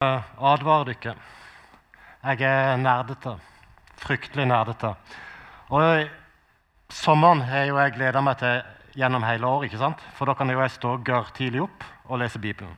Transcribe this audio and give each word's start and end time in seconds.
Eh, 0.00 0.28
advarer 0.40 0.94
dere. 0.96 1.12
Jeg 2.24 2.40
er 2.48 2.78
nerdete. 2.80 3.34
Fryktelig 4.00 4.46
nerdete. 4.48 4.94
Og 5.68 6.08
sommeren 6.88 7.42
har 7.44 7.66
jo 7.68 7.76
jeg 7.76 7.92
gleda 7.98 8.22
meg 8.24 8.38
til 8.40 8.62
gjennom 8.96 9.26
hele 9.28 9.44
året. 9.44 9.66
ikke 9.68 9.82
sant? 9.82 10.00
For 10.16 10.24
da 10.24 10.32
kan 10.32 10.48
jo 10.48 10.56
jeg 10.62 10.72
stå 10.78 10.94
gørr 11.04 11.28
tidlig 11.36 11.66
opp 11.66 11.84
og 12.08 12.22
lese 12.24 12.40
Bibelen. 12.40 12.72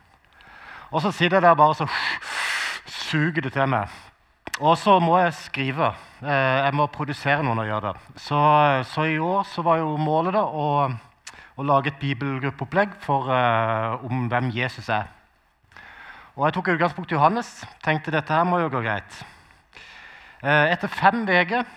Og 0.91 0.99
så 0.99 1.13
sitter 1.15 1.37
jeg 1.39 1.47
der 1.47 1.55
bare 1.55 1.79
så 1.79 1.87
suger 2.91 3.39
det 3.47 3.53
til 3.53 3.71
meg. 3.71 3.87
Og 4.59 4.77
så 4.77 4.99
må 4.99 5.15
jeg 5.23 5.33
skrive. 5.39 5.93
Eh, 6.27 6.59
jeg 6.65 6.75
må 6.75 6.91
produsere 6.91 7.39
noen 7.39 7.63
og 7.63 7.71
gjøre 7.71 7.93
det. 7.93 8.19
Så, 8.19 8.43
så 8.91 9.07
i 9.07 9.17
år 9.17 9.47
så 9.47 9.63
var 9.63 9.79
jo 9.79 9.95
målet 9.95 10.35
da 10.35 10.43
å, 10.43 10.91
å 11.55 11.71
lage 11.71 11.87
et 11.95 12.03
bibelgruppeopplegg 12.03 12.99
for, 12.99 13.31
uh, 13.31 14.03
om 14.03 14.27
hvem 14.27 14.51
Jesus 14.59 14.91
er. 14.91 15.07
Og 16.33 16.47
Jeg 16.47 16.53
tok 16.55 16.71
utgangspunkt 16.73 17.11
i 17.11 17.13
Johannes. 17.13 17.49
Tenkte 17.85 18.11
dette 18.13 18.33
her 18.33 18.45
må 18.49 18.57
jo 18.63 18.71
gå 18.73 18.79
greit. 18.81 19.19
Eh, 20.41 20.71
etter 20.73 20.89
fem 20.89 21.21
uker, 21.29 21.67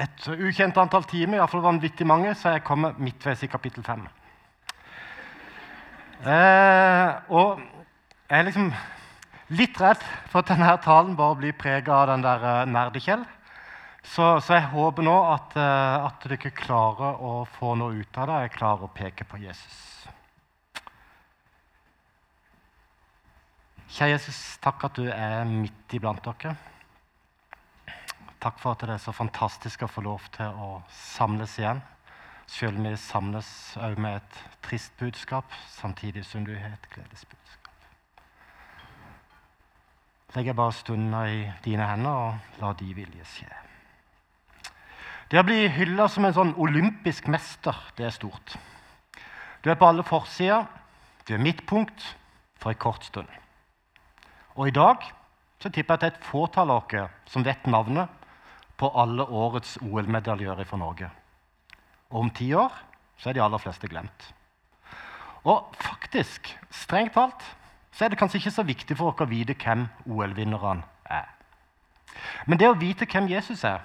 et 0.00 0.28
ukjent 0.32 0.78
antall 0.80 1.04
timer, 1.04 1.36
iallfall 1.36 1.62
vanvittig 1.66 2.06
mange, 2.08 2.32
så 2.34 2.48
er 2.48 2.56
jeg 2.56 2.64
kommet 2.64 2.98
midtveis 2.98 3.44
i 3.44 3.50
kapittel 3.52 3.84
fem. 3.84 4.06
Eh, 6.24 7.12
og 7.28 7.60
jeg 7.60 8.38
er 8.38 8.48
liksom 8.48 8.72
litt 9.52 9.76
redd 9.78 10.00
for 10.32 10.40
at 10.40 10.54
denne 10.54 10.72
talen 10.80 11.12
bare 11.18 11.36
blir 11.42 11.52
prega 11.52 12.00
av 12.00 12.08
den 12.08 12.24
der 12.24 12.40
uh, 12.40 12.64
nerdekjell. 12.64 13.26
Så, 14.00 14.40
så, 14.40 14.56
jeg 14.56 14.70
håper 14.72 15.04
nå 15.04 15.14
at, 15.28 15.56
at 15.60 16.24
dere 16.24 16.52
klarer 16.56 17.20
å 17.20 17.44
få 17.58 17.76
noe 17.76 18.00
ut 18.00 18.18
av 18.20 18.28
det. 18.28 18.40
Jeg 18.46 18.56
klarer 18.56 18.88
å 18.88 18.92
peke 18.96 19.28
på 19.28 19.40
Jesus. 19.44 20.08
Kjære 23.94 24.10
Jesus, 24.10 24.38
takk 24.58 24.88
at 24.88 24.96
du 24.98 25.04
er 25.06 25.44
midt 25.46 25.92
iblant 25.94 26.24
dere. 26.26 26.56
Takk 28.42 28.56
for 28.58 28.74
at 28.74 28.80
det 28.82 28.96
er 28.96 29.02
så 29.04 29.12
fantastisk 29.14 29.84
å 29.86 29.88
få 29.88 30.02
lov 30.02 30.24
til 30.34 30.50
å 30.50 30.70
samles 30.90 31.52
igjen. 31.60 31.78
Selv 32.50 32.80
om 32.80 32.88
vi 32.88 32.96
samles 32.98 33.50
òg 33.78 33.94
med 34.02 34.16
et 34.18 34.40
trist 34.66 34.96
budskap, 34.98 35.46
samtidig 35.76 36.24
som 36.26 36.42
du 36.42 36.50
har 36.56 36.74
et 36.74 36.88
gledesbudskap. 36.90 37.70
Legger 40.34 40.58
bare 40.58 40.74
stunda 40.74 41.22
i 41.30 41.46
dine 41.62 41.86
hender 41.86 42.18
og 42.24 42.58
la 42.64 42.72
de 42.82 42.90
vilje 42.98 43.28
skje. 43.30 43.48
Det 45.30 45.38
å 45.38 45.46
bli 45.46 45.68
hylla 45.70 46.08
som 46.10 46.26
en 46.26 46.34
sånn 46.34 46.52
olympisk 46.58 47.30
mester, 47.30 47.78
det 47.94 48.10
er 48.10 48.18
stort. 48.18 48.58
Du 49.62 49.70
er 49.70 49.78
på 49.78 49.86
alle 49.86 50.02
forsider. 50.02 50.66
Du 51.22 51.36
er 51.38 51.46
midtpunkt 51.46 52.10
for 52.58 52.74
en 52.74 52.84
kort 52.90 53.06
stund. 53.06 53.30
Og 54.54 54.68
i 54.68 54.74
dag 54.74 55.02
så 55.58 55.70
tipper 55.70 55.94
jeg 55.94 55.98
at 55.98 56.02
det 56.02 56.10
er 56.10 56.16
et 56.18 56.26
fåtall 56.28 56.70
av 56.70 56.86
dere 56.90 57.08
som 57.30 57.44
vet 57.46 57.66
navnet 57.66 58.08
på 58.78 58.90
alle 59.00 59.24
årets 59.24 59.76
OL-medaljører 59.82 60.66
fra 60.68 60.78
Norge. 60.78 61.10
Og 62.10 62.20
om 62.26 62.30
ti 62.30 62.52
år 62.54 62.72
så 63.18 63.30
er 63.30 63.36
de 63.36 63.42
aller 63.42 63.62
fleste 63.62 63.88
glemt. 63.88 64.28
Og 65.44 65.74
faktisk, 65.78 66.48
strengt 66.70 67.14
talt, 67.14 67.42
så 67.92 68.04
er 68.04 68.12
det 68.12 68.18
kanskje 68.18 68.40
ikke 68.40 68.54
så 68.54 68.64
viktig 68.66 68.96
for 68.98 69.14
dere 69.14 69.26
å 69.26 69.30
vite 69.30 69.56
hvem 69.58 69.86
OL-vinnerne 70.10 70.82
er. 71.10 71.28
Men 72.46 72.58
det 72.58 72.70
å 72.70 72.78
vite 72.78 73.06
hvem 73.10 73.28
Jesus 73.30 73.64
er, 73.66 73.82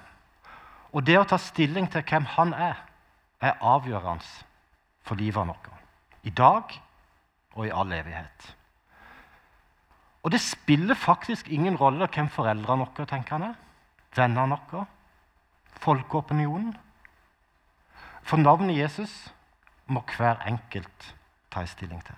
og 0.94 1.06
det 1.06 1.20
å 1.20 1.26
ta 1.28 1.38
stilling 1.38 1.90
til 1.92 2.06
hvem 2.06 2.26
han 2.36 2.54
er, 2.54 2.80
er 3.42 3.60
avgjørende 3.62 4.26
for 5.06 5.20
livet 5.20 5.48
vårt. 5.48 5.70
I 6.24 6.34
dag 6.36 6.74
og 7.56 7.68
i 7.68 7.74
all 7.74 7.92
evighet. 7.94 8.59
Og 10.24 10.32
det 10.32 10.42
spiller 10.42 10.96
faktisk 10.96 11.48
ingen 11.50 11.78
rolle 11.78 12.08
hvem 12.08 12.30
foreldrene 12.30 12.86
våre 12.86 13.08
tenker 13.08 13.38
han 13.38 13.52
er, 13.52 13.60
vennene 14.16 14.58
våre, 14.72 14.86
folkeopinionen. 15.80 16.74
For 18.22 18.38
navnet 18.38 18.78
Jesus 18.78 19.14
må 19.88 20.04
hver 20.18 20.44
enkelt 20.48 21.14
ta 21.52 21.64
en 21.64 21.72
stilling 21.72 22.04
til. 22.06 22.16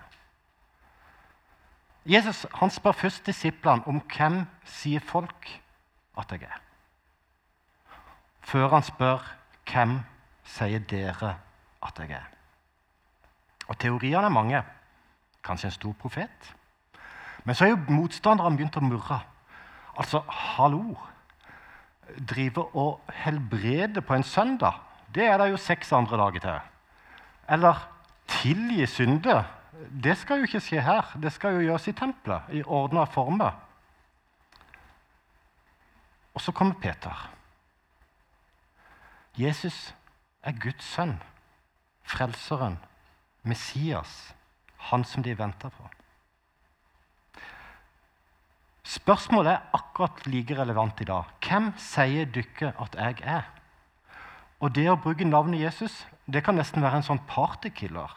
Jesus 2.04 2.46
han 2.58 2.70
spør 2.70 2.92
først 2.92 3.26
disiplene 3.26 3.86
om 3.86 4.00
hvem 4.10 4.42
sier 4.66 5.00
folk 5.00 5.48
at 6.18 6.32
jeg 6.34 6.42
er. 6.42 6.58
Før 8.42 8.68
han 8.74 8.82
spør 8.82 9.22
hvem 9.70 10.00
sier 10.44 10.82
dere 10.90 11.36
at 11.82 12.02
jeg 12.02 12.10
er. 12.18 12.26
Og 13.68 13.78
Teoriene 13.78 14.26
er 14.26 14.34
mange. 14.34 14.62
Kanskje 15.44 15.70
en 15.70 15.78
stor 15.78 15.92
profet? 15.92 16.54
Men 17.44 17.54
så 17.54 17.64
er 17.64 17.72
jo 17.72 17.94
motstanderne 17.94 18.56
begynt 18.56 18.76
å 18.78 18.84
murre. 18.84 19.20
Altså, 19.98 20.22
hallo! 20.28 20.96
Drive 22.28 22.64
og 22.76 23.00
helbrede 23.24 24.02
på 24.04 24.14
en 24.14 24.26
søndag, 24.26 24.82
det 25.14 25.24
er 25.24 25.38
det 25.40 25.50
jo 25.52 25.60
seks 25.60 25.92
andre 25.96 26.18
dager 26.20 26.44
til. 26.44 26.60
Eller 27.48 27.80
tilgi 28.28 28.86
synde. 28.86 29.42
Det 30.04 30.16
skal 30.18 30.40
jo 30.40 30.48
ikke 30.48 30.60
skje 30.60 30.82
her. 30.84 31.14
Det 31.22 31.32
skal 31.32 31.56
jo 31.56 31.66
gjøres 31.66 31.88
i 31.88 31.96
tempelet, 31.96 32.52
i 32.52 32.62
ordna 32.62 33.04
former. 33.04 33.56
Og 36.34 36.40
så 36.40 36.52
kommer 36.52 36.74
Peter. 36.80 37.28
Jesus 39.36 39.94
er 40.42 40.52
Guds 40.60 40.84
sønn, 40.84 41.16
frelseren, 42.04 42.78
Messias, 43.42 44.34
han 44.76 45.04
som 45.04 45.22
de 45.22 45.38
venter 45.38 45.68
på. 45.68 45.88
Spørsmålet 48.92 49.54
er 49.54 49.76
akkurat 49.76 50.18
like 50.26 50.56
relevant 50.58 51.00
i 51.00 51.08
dag. 51.08 51.28
Hvem 51.40 51.70
sier 51.80 52.28
dere 52.28 52.74
at 52.82 52.96
jeg 52.98 53.22
er? 53.24 53.46
Og 54.60 54.74
det 54.76 54.84
å 54.90 54.98
bruke 55.00 55.24
navnet 55.24 55.62
Jesus 55.62 56.02
det 56.30 56.44
kan 56.44 56.54
nesten 56.58 56.84
være 56.84 57.00
en 57.00 57.06
sånn 57.06 57.22
partykiller. 57.26 58.10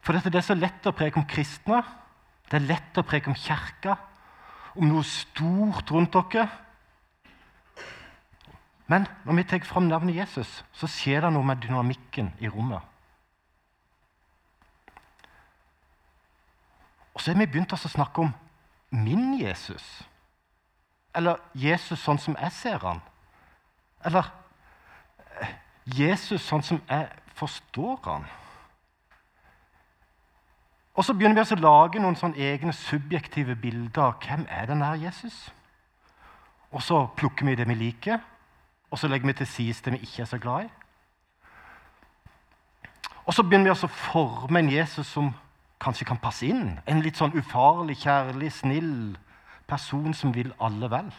For 0.00 0.16
dette, 0.16 0.32
det 0.32 0.40
er 0.40 0.48
så 0.48 0.56
lett 0.56 0.88
å 0.88 0.94
preke 0.96 1.20
om 1.20 1.28
kristne, 1.28 1.82
det 2.50 2.58
er 2.58 2.66
lett 2.66 2.98
å 2.98 3.04
preke 3.06 3.30
om 3.30 3.36
kirka, 3.38 3.98
om 4.74 4.88
noe 4.88 5.04
stort 5.06 5.92
rundt 5.92 6.16
dere. 6.16 6.48
Men 8.90 9.06
når 9.22 9.38
vi 9.38 9.48
tar 9.52 9.66
fram 9.68 9.86
navnet 9.86 10.16
Jesus, 10.18 10.62
så 10.74 10.88
skjer 10.90 11.22
det 11.26 11.34
noe 11.36 11.46
med 11.46 11.60
dynamikken 11.62 12.32
i 12.42 12.50
rommet. 12.50 12.82
Og 17.14 17.20
så 17.20 17.30
har 17.30 17.38
vi 17.38 17.50
begynt 17.52 17.76
å 17.76 17.78
snakke 17.78 18.24
om 18.24 18.32
min 18.90 19.38
Jesus? 19.40 20.02
Eller 21.14 21.40
Jesus 21.54 22.02
sånn 22.02 22.18
som 22.18 22.36
jeg 22.38 22.52
ser 22.54 22.82
han? 22.84 23.00
Eller 24.04 24.28
eh, 25.40 25.54
Jesus 25.84 26.42
sånn 26.46 26.62
som 26.62 26.82
jeg 26.88 27.08
forstår 27.38 27.98
han? 28.06 28.28
Og 30.94 31.06
så 31.06 31.14
begynner 31.14 31.40
vi 31.40 31.56
å 31.56 31.62
lage 31.62 32.02
noen 32.02 32.18
sånne 32.18 32.38
egne 32.50 32.74
subjektive 32.76 33.54
bilder 33.56 34.10
av 34.10 34.18
hvem 34.20 34.42
er 34.50 34.66
denne 34.68 34.90
Jesus. 35.00 35.48
Og 36.70 36.82
så 36.82 37.06
plukker 37.16 37.46
vi 37.46 37.56
det 37.58 37.66
vi 37.70 37.74
liker, 37.78 38.20
og 38.90 38.98
så 38.98 39.08
legger 39.08 39.30
vi 39.30 39.38
til 39.38 39.46
side 39.46 39.84
det 39.84 39.94
vi 39.96 40.04
ikke 40.06 40.22
er 40.22 40.30
så 40.30 40.38
glad 40.38 40.66
i. 40.66 40.70
Og 43.24 43.34
så 43.34 43.42
begynner 43.46 43.70
vi 43.70 43.86
å 43.86 43.94
forme 44.10 44.60
en 44.60 44.72
Jesus 44.72 45.06
som 45.06 45.30
kanskje 45.80 46.06
kan 46.06 46.20
passe 46.20 46.46
inn. 46.46 46.78
En 46.86 47.02
litt 47.04 47.18
sånn 47.18 47.34
ufarlig, 47.36 47.98
kjærlig, 48.04 48.52
snill 48.52 48.94
person 49.70 50.14
som 50.14 50.34
vil 50.34 50.52
alle 50.60 50.90
vel. 50.90 51.10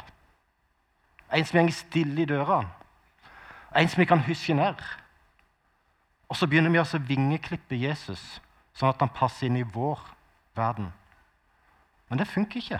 En 1.32 1.46
som 1.48 1.62
går 1.62 1.74
stille 1.76 2.24
i 2.24 2.30
døra. 2.30 2.64
En 3.76 3.90
som 3.90 4.02
vi 4.02 4.10
kan 4.10 4.24
huske 4.28 4.54
nær. 4.54 4.80
Og 6.30 6.38
så 6.38 6.48
begynner 6.48 6.72
vi 6.72 6.80
å 6.80 7.04
vingeklippe 7.08 7.76
Jesus, 7.76 8.40
sånn 8.76 8.92
at 8.92 9.02
han 9.04 9.12
passer 9.12 9.48
inn 9.48 9.60
i 9.60 9.68
vår 9.68 10.00
verden. 10.56 10.92
Men 12.10 12.20
det 12.20 12.28
funker 12.28 12.60
ikke. 12.60 12.80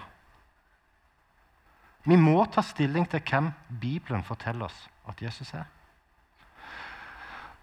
Vi 2.04 2.18
må 2.18 2.46
ta 2.52 2.64
stilling 2.66 3.06
til 3.10 3.22
hvem 3.22 3.52
Bibelen 3.82 4.24
forteller 4.24 4.68
oss 4.68 4.88
at 5.08 5.22
Jesus 5.22 5.54
er. 5.54 5.68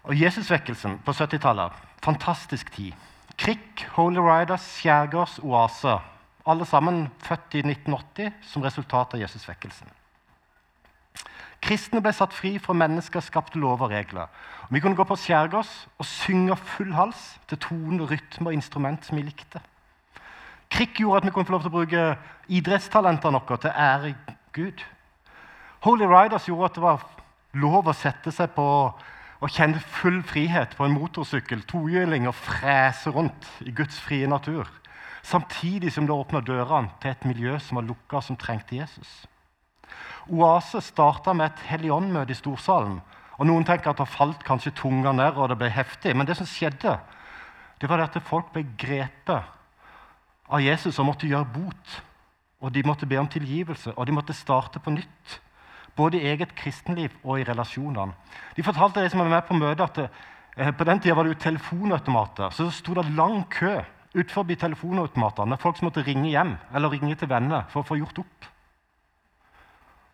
Og 0.03 0.15
Jesusvekkelsen 0.15 0.99
på 1.05 1.13
70-tallet 1.13 1.75
fantastisk 2.01 2.71
tid. 2.71 2.93
Krik, 3.39 3.85
Holy 3.95 4.19
Riders, 4.19 4.65
Skjærgårds 4.79 5.39
oase. 5.43 5.95
Alle 6.45 6.65
sammen 6.65 7.05
født 7.23 7.55
i 7.55 7.61
1980 7.63 8.33
som 8.43 8.65
resultat 8.65 9.13
av 9.15 9.21
Jesusvekkelsen. 9.21 9.87
Kristne 11.63 12.01
ble 12.03 12.11
satt 12.15 12.35
fri 12.35 12.53
fra 12.59 12.75
mennesker 12.75 13.23
skapte 13.23 13.59
lover 13.59 13.87
og 13.87 13.93
regler. 13.93 14.27
Vi 14.71 14.81
kunne 14.83 14.95
gå 14.95 15.05
på 15.07 15.15
Skjærgårds 15.19 15.71
og 15.99 16.07
synge 16.07 16.55
full 16.55 16.91
hals 16.95 17.37
til 17.47 17.61
tone, 17.63 18.03
rytme 18.07 18.51
og 18.51 18.57
instrument 18.57 19.07
som 19.07 19.19
vi 19.19 19.23
likte. 19.27 19.61
Krik 20.69 20.99
gjorde 20.99 21.21
at 21.23 21.29
vi 21.29 21.33
kunne 21.35 21.47
få 21.47 21.55
lov 21.55 21.63
til 21.63 21.71
å 21.71 21.77
bruke 21.77 22.03
idrettstalentene 22.59 23.39
våre 23.39 23.61
til 23.63 23.71
ære 23.71 24.13
Gud. 24.55 24.83
Holy 25.87 26.11
Riders 26.11 26.47
gjorde 26.47 26.69
at 26.69 26.75
det 26.75 26.83
var 26.83 27.07
lov 27.63 27.87
å 27.87 27.95
sette 27.95 28.35
seg 28.35 28.51
på 28.55 28.67
og 29.39 29.53
kjenne 29.55 29.79
full 29.79 30.19
frihet 30.27 30.75
på 30.75 30.85
en 30.85 30.95
motorsykkel, 30.95 31.63
tohjuling 31.67 32.27
og 32.27 32.35
frese 32.35 33.11
rundt 33.15 33.47
i 33.63 33.71
Guds 33.71 33.99
frie 33.99 34.27
natur. 34.27 34.67
samtidig 35.21 35.91
som 35.93 36.05
det 36.07 36.15
åpner 36.15 36.41
dørene 36.41 36.89
til 37.01 37.11
et 37.11 37.25
miljø 37.25 37.59
som 37.59 37.75
var 37.75 37.83
lukka, 37.83 38.21
som 38.21 38.37
trengte 38.37 38.75
Jesus. 38.75 39.27
Oase 40.29 40.81
starta 40.81 41.33
med 41.33 41.45
et 41.45 41.59
Helligånd-møte 41.69 42.31
i 42.31 42.35
storsalen. 42.35 43.01
og 43.37 43.45
Noen 43.45 43.65
tenker 43.65 43.89
at 43.91 43.97
det 43.97 44.07
falt 44.07 44.43
kanskje 44.43 44.71
tunga 44.71 45.11
ned, 45.11 45.37
og 45.37 45.49
det 45.49 45.57
ble 45.57 45.69
heftig. 45.69 46.15
Men 46.15 46.25
det 46.25 46.37
som 46.37 46.45
skjedde, 46.45 46.99
det 47.81 47.89
var 47.89 47.99
at 47.99 48.17
folk 48.23 48.51
ble 48.53 48.65
grepet 48.77 49.43
av 50.49 50.61
Jesus 50.61 50.99
og 50.99 51.05
måtte 51.05 51.27
gjøre 51.27 51.45
bot. 51.53 52.01
Og 52.61 52.73
de 52.73 52.83
måtte 52.83 53.05
be 53.05 53.19
om 53.19 53.27
tilgivelse, 53.27 53.93
og 53.95 54.07
de 54.07 54.11
måtte 54.11 54.33
starte 54.33 54.79
på 54.79 54.91
nytt. 54.91 55.39
Både 55.95 56.19
i 56.19 56.27
eget 56.31 56.55
kristenliv 56.55 57.15
og 57.23 57.39
i 57.39 57.45
relasjonene. 57.47 58.13
De 58.55 58.63
fortalte 58.63 59.03
de 59.03 59.09
som 59.09 59.23
var 59.23 59.31
med 59.31 59.47
på 59.47 59.57
møtet, 59.57 59.89
at 59.89 60.57
eh, 60.57 60.73
på 60.75 60.87
den 60.87 60.99
tida 60.99 61.15
var 61.15 61.27
det 61.27 61.35
jo 61.35 61.43
telefonautomater. 61.45 62.53
Så 62.55 62.69
sto 62.71 62.93
det 62.93 63.09
lang 63.15 63.43
kø 63.49 63.79
utenfor 64.15 64.55
telefonautomatene 64.55 65.57
folk 65.61 65.77
som 65.77 65.85
måtte 65.89 66.03
ringe 66.05 66.29
hjem 66.29 66.55
eller 66.73 66.89
ringe 66.89 67.15
til 67.15 67.29
venner 67.29 67.67
for 67.69 67.83
å 67.83 67.89
få 67.89 67.99
gjort 67.99 68.23
opp. 68.23 68.47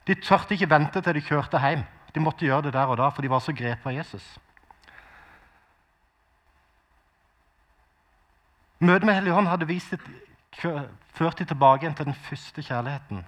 De 0.08 0.16
tørte 0.16 0.54
ikke 0.54 0.70
vente 0.70 1.02
til 1.02 1.16
de 1.18 1.24
kjørte 1.24 1.62
hjem. 1.62 1.86
De 2.14 2.24
måtte 2.24 2.46
gjøre 2.46 2.68
det 2.68 2.74
der 2.76 2.92
og 2.92 3.00
da, 3.00 3.10
for 3.10 3.26
de 3.26 3.32
var 3.32 3.42
så 3.44 3.56
grepet 3.56 3.88
av 3.90 3.96
Jesus. 3.96 4.26
Møtet 8.80 9.08
med 9.08 9.16
Helligånd 9.18 9.50
hadde 9.50 9.68
vist 9.68 9.96
et, 9.96 10.04
ført 11.16 11.40
de 11.40 11.48
tilbake 11.48 11.90
til 11.96 12.06
den 12.06 12.18
første 12.28 12.62
kjærligheten. 12.62 13.24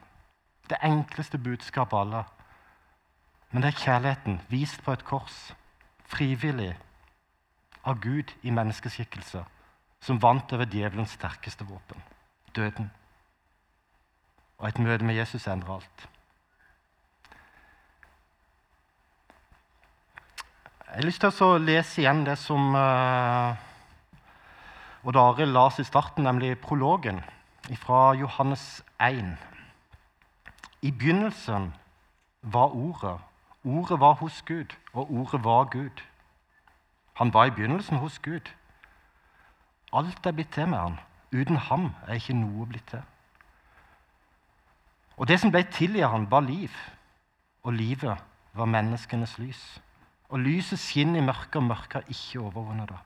Det 0.69 0.79
enkleste 0.83 1.39
budskapet 1.39 1.95
av 1.95 2.03
alle. 2.03 2.23
Men 3.51 3.63
det 3.63 3.71
er 3.71 3.79
kjærligheten 3.83 4.41
vist 4.49 4.83
på 4.83 4.91
et 4.91 5.05
kors, 5.07 5.53
frivillig, 6.05 6.75
av 7.87 8.01
Gud 8.03 8.33
i 8.43 8.51
menneskeskikkelse, 8.51 9.45
som 10.03 10.21
vant 10.21 10.53
over 10.53 10.67
djevelens 10.67 11.15
sterkeste 11.15 11.65
våpen 11.67 12.03
døden. 12.57 12.91
Og 14.57 14.69
et 14.69 14.79
møte 14.81 15.05
med 15.05 15.15
Jesus 15.19 15.47
endrer 15.47 15.77
alt. 15.77 16.07
Jeg 20.87 20.95
har 20.95 21.05
lyst 21.05 21.21
til 21.21 21.45
å 21.45 21.57
lese 21.61 22.01
igjen 22.01 22.23
det 22.25 22.37
som 22.41 22.71
uh, 22.73 23.53
Odd 25.05 25.19
Arild 25.21 25.53
las 25.53 25.77
i 25.83 25.85
starten, 25.85 26.25
nemlig 26.25 26.55
prologen 26.63 27.19
fra 27.83 28.15
Johannes 28.17 28.81
1. 29.03 29.35
I 30.81 30.91
begynnelsen 30.91 31.73
var 32.41 32.73
Ordet. 32.73 33.19
Ordet 33.67 33.99
var 33.99 34.13
hos 34.13 34.41
Gud, 34.47 34.75
og 34.93 35.11
Ordet 35.11 35.43
var 35.43 35.63
Gud. 35.63 36.03
Han 37.13 37.33
var 37.33 37.45
i 37.45 37.49
begynnelsen 37.49 37.97
hos 37.97 38.19
Gud. 38.19 38.53
Alt 39.93 40.25
er 40.25 40.31
blitt 40.31 40.53
til 40.55 40.69
med 40.69 40.77
han. 40.77 40.99
Uten 41.35 41.57
ham 41.57 41.89
er 42.07 42.13
ikke 42.15 42.35
noe 42.37 42.65
blitt 42.65 42.87
til. 42.87 43.01
Og 45.17 45.27
det 45.27 45.39
som 45.41 45.51
ble 45.51 45.65
til 45.73 45.97
i 45.99 46.05
han, 46.05 46.29
var 46.31 46.45
liv, 46.47 46.71
og 47.63 47.73
livet 47.73 48.23
var 48.53 48.71
menneskenes 48.71 49.37
lys. 49.37 49.81
Og 50.29 50.39
lyset 50.39 50.79
skinner 50.79 51.19
i 51.19 51.25
mørket, 51.25 51.55
og 51.59 51.63
mørket 51.63 51.93
har 51.93 52.07
ikke 52.07 52.39
overvunnet 52.39 52.89
det. 52.89 52.99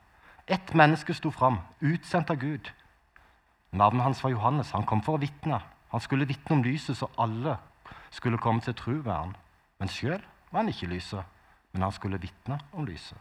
Ett 0.46 0.74
menneske 0.74 1.14
sto 1.14 1.30
fram, 1.30 1.58
utsendt 1.80 2.30
av 2.30 2.38
Gud. 2.38 2.70
Navnet 3.72 4.02
hans 4.02 4.22
var 4.24 4.30
Johannes. 4.30 4.70
Han 4.70 4.86
kom 4.86 5.02
for 5.02 5.18
å 5.18 5.22
vitne. 5.22 5.58
Han 5.90 6.00
skulle 6.00 6.28
vitne 6.28 6.56
om 6.56 6.62
lyset, 6.62 6.96
så 6.96 7.10
alle 7.18 7.56
skulle 8.10 8.38
komme 8.38 8.60
til 8.60 8.74
tro 8.78 9.00
ved 9.00 9.12
han. 9.12 9.34
Men 9.80 9.90
sjøl 9.90 10.22
var 10.52 10.58
han 10.58 10.68
ikke 10.68 10.86
lyset, 10.86 11.24
men 11.72 11.82
han 11.82 11.92
skulle 11.92 12.20
vitne 12.20 12.60
om 12.72 12.86
lyset. 12.86 13.18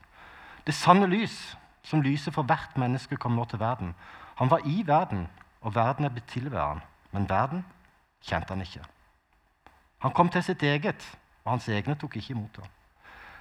Det 0.68 0.74
sanne 0.75 1.07
lys, 1.07 1.57
som 1.83 2.01
lyset 2.01 2.33
for 2.33 2.45
hvert 2.45 2.78
menneske 2.78 3.18
kom 3.18 3.36
nå 3.36 3.45
til 3.50 3.60
verden. 3.60 3.95
Han 4.36 4.51
var 4.51 4.62
i 4.66 4.83
verden, 4.88 5.28
og 5.62 5.75
verden 5.75 6.06
er 6.06 6.10
blitt 6.10 6.28
til 6.28 6.51
ved 6.51 6.60
han. 6.60 6.81
Men 7.12 7.30
verden 7.30 7.66
kjente 8.22 8.54
han 8.54 8.62
ikke. 8.62 8.83
Han 10.00 10.13
kom 10.13 10.30
til 10.30 10.44
sitt 10.44 10.63
eget, 10.63 11.18
og 11.44 11.51
hans 11.51 11.68
egne 11.69 11.95
tok 11.95 12.16
ikke 12.16 12.33
imot 12.33 12.57
ham. 12.57 12.69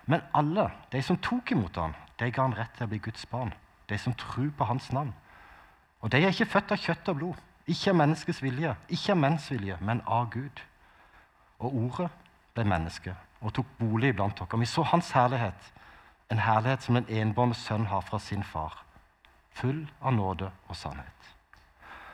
Men 0.07 0.23
alle 0.35 0.71
de 0.93 1.03
som 1.03 1.17
tok 1.17 1.53
imot 1.53 1.77
ham, 1.77 1.95
de 2.19 2.31
ga 2.31 2.43
han 2.43 2.57
rett 2.57 2.73
til 2.77 2.87
å 2.87 2.91
bli 2.91 2.99
Guds 2.99 3.27
barn. 3.27 3.53
De 3.89 3.99
som 3.99 4.15
tror 4.15 4.51
på 4.57 4.65
hans 4.65 4.93
navn. 4.93 5.13
Og 6.01 6.13
de 6.13 6.23
er 6.23 6.33
ikke 6.33 6.49
født 6.55 6.73
av 6.73 6.81
kjøtt 6.81 7.09
og 7.13 7.17
blod, 7.17 7.41
ikke 7.67 7.91
av 7.91 7.97
menneskets 8.01 8.43
vilje, 8.43 8.75
ikke 8.89 9.13
av 9.13 9.19
menns 9.21 9.51
vilje, 9.51 9.77
men 9.81 10.01
av 10.07 10.31
Gud. 10.33 10.63
Og 11.61 11.75
ordet 11.75 12.09
ble 12.55 12.65
menneske 12.65 13.17
og 13.41 13.55
tok 13.57 13.67
bolig 13.79 14.15
blant 14.17 14.39
dere. 14.39 14.61
Vi 14.61 14.69
så 14.69 14.83
hans 14.83 15.11
herlighet, 15.17 15.73
en 16.31 16.43
herlighet 16.45 16.85
som 16.85 16.99
den 16.99 17.09
enbårne 17.09 17.55
sønn 17.55 17.89
har 17.91 18.05
fra 18.07 18.19
sin 18.19 18.43
far, 18.45 18.83
full 19.57 19.87
av 20.01 20.15
nåde 20.15 20.51
og 20.69 20.77
sannhet. 20.77 21.31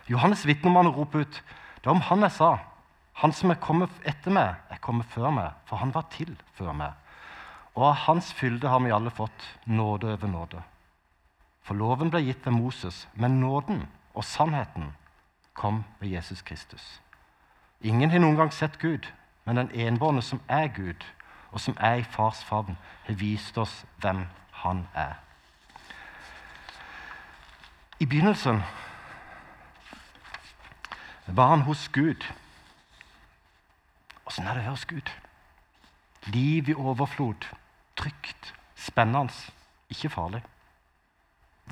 Johannes 0.08 0.46
vitnemann 0.46 0.92
roper 0.94 1.26
ut 1.26 1.42
det 1.86 1.90
er 1.90 1.94
om 1.94 2.02
han 2.02 2.24
jeg 2.26 2.34
sa, 2.34 2.50
han 3.22 3.32
som 3.32 3.52
er 3.52 3.60
kommet 3.62 3.92
etter 4.02 4.32
meg, 4.34 4.56
er 4.70 4.80
kommet 4.82 5.06
før 5.06 5.30
meg, 5.30 5.52
for 5.68 5.78
han 5.78 5.92
var 5.94 6.08
til 6.10 6.32
før 6.58 6.72
meg. 6.74 6.96
Og 7.76 7.84
av 7.92 8.00
hans 8.08 8.32
fylde 8.34 8.68
har 8.68 8.82
vi 8.82 8.90
alle 8.90 9.12
fått 9.14 9.44
nåde 9.70 10.10
over 10.16 10.32
nåde. 10.32 10.62
For 11.62 11.78
loven 11.78 12.10
ble 12.10 12.24
gitt 12.24 12.42
ved 12.46 12.56
Moses, 12.56 13.04
men 13.14 13.38
nåden 13.40 13.84
og 14.14 14.24
sannheten 14.24 14.90
kom 15.54 15.84
ved 16.00 16.16
Jesus 16.16 16.42
Kristus. 16.42 17.00
Ingen 17.80 18.10
har 18.10 18.20
noen 18.24 18.36
gang 18.36 18.52
sett 18.52 18.80
Gud, 18.82 19.06
men 19.44 19.60
den 19.60 19.70
enbårne 19.70 20.22
som 20.22 20.40
er 20.48 20.68
Gud, 20.74 21.06
og 21.56 21.60
som 21.60 21.76
er 21.80 22.02
i 22.02 22.02
fars 22.04 22.42
favn, 22.44 22.74
har 23.06 23.16
vist 23.16 23.56
oss 23.56 23.78
hvem 24.04 24.26
han 24.60 24.82
er. 24.92 25.14
I 27.96 28.04
begynnelsen 28.04 28.58
var 31.26 31.54
han 31.54 31.62
hos 31.64 31.86
Gud. 31.88 32.26
Åssen 34.28 34.46
er 34.46 34.58
det 34.58 34.66
hos 34.66 34.84
Gud? 34.84 35.08
Liv 36.26 36.68
i 36.68 36.74
overflod 36.74 37.48
trygt, 37.96 38.52
spennende, 38.76 39.32
ikke 39.88 40.10
farlig. 40.12 40.42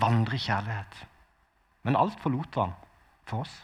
Vandre 0.01 0.39
i 0.39 0.45
kjærlighet. 0.47 1.03
Men 1.83 2.01
alt 2.01 2.17
forlot 2.25 2.57
han 2.57 2.73
for 3.29 3.45
oss. 3.45 3.61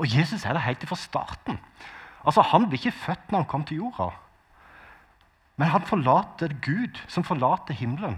Og 0.00 0.08
Jesus 0.08 0.48
er 0.48 0.56
det 0.56 0.64
helt 0.64 0.88
fra 0.88 0.96
starten. 0.96 1.60
Altså, 2.24 2.42
Han 2.42 2.68
ble 2.68 2.78
ikke 2.78 2.92
født 2.92 3.32
når 3.32 3.38
han 3.38 3.48
kom 3.48 3.64
til 3.64 3.76
jorda. 3.76 4.10
Men 5.56 5.68
han 5.68 5.82
forlater 5.86 6.54
Gud, 6.62 6.98
som 7.08 7.24
forlater 7.24 7.74
himmelen, 7.74 8.16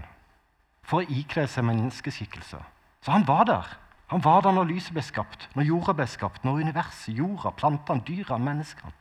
for 0.81 1.03
å 1.03 1.09
ikle 1.11 1.45
seg 1.47 1.67
menneskeskikkelse. 1.67 2.57
Så 3.03 3.11
han 3.11 3.27
var 3.27 3.43
der. 3.45 3.77
Han 4.07 4.23
var 4.23 4.41
der 4.41 4.55
når 4.55 4.71
lyset 4.71 4.95
ble 4.95 5.03
skapt, 5.03 5.49
når 5.53 5.67
jorda 5.67 5.93
ble 5.93 6.07
skapt, 6.07 6.45
når 6.47 6.63
universet, 6.63 7.13
jorda, 7.17 7.51
plantene, 7.51 8.01
dyra, 8.07 8.39
menneskene. 8.41 8.95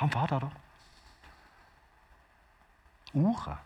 Han 0.00 0.14
var 0.14 0.30
der 0.30 0.46
da 0.46 0.52
ordet. 3.14 3.56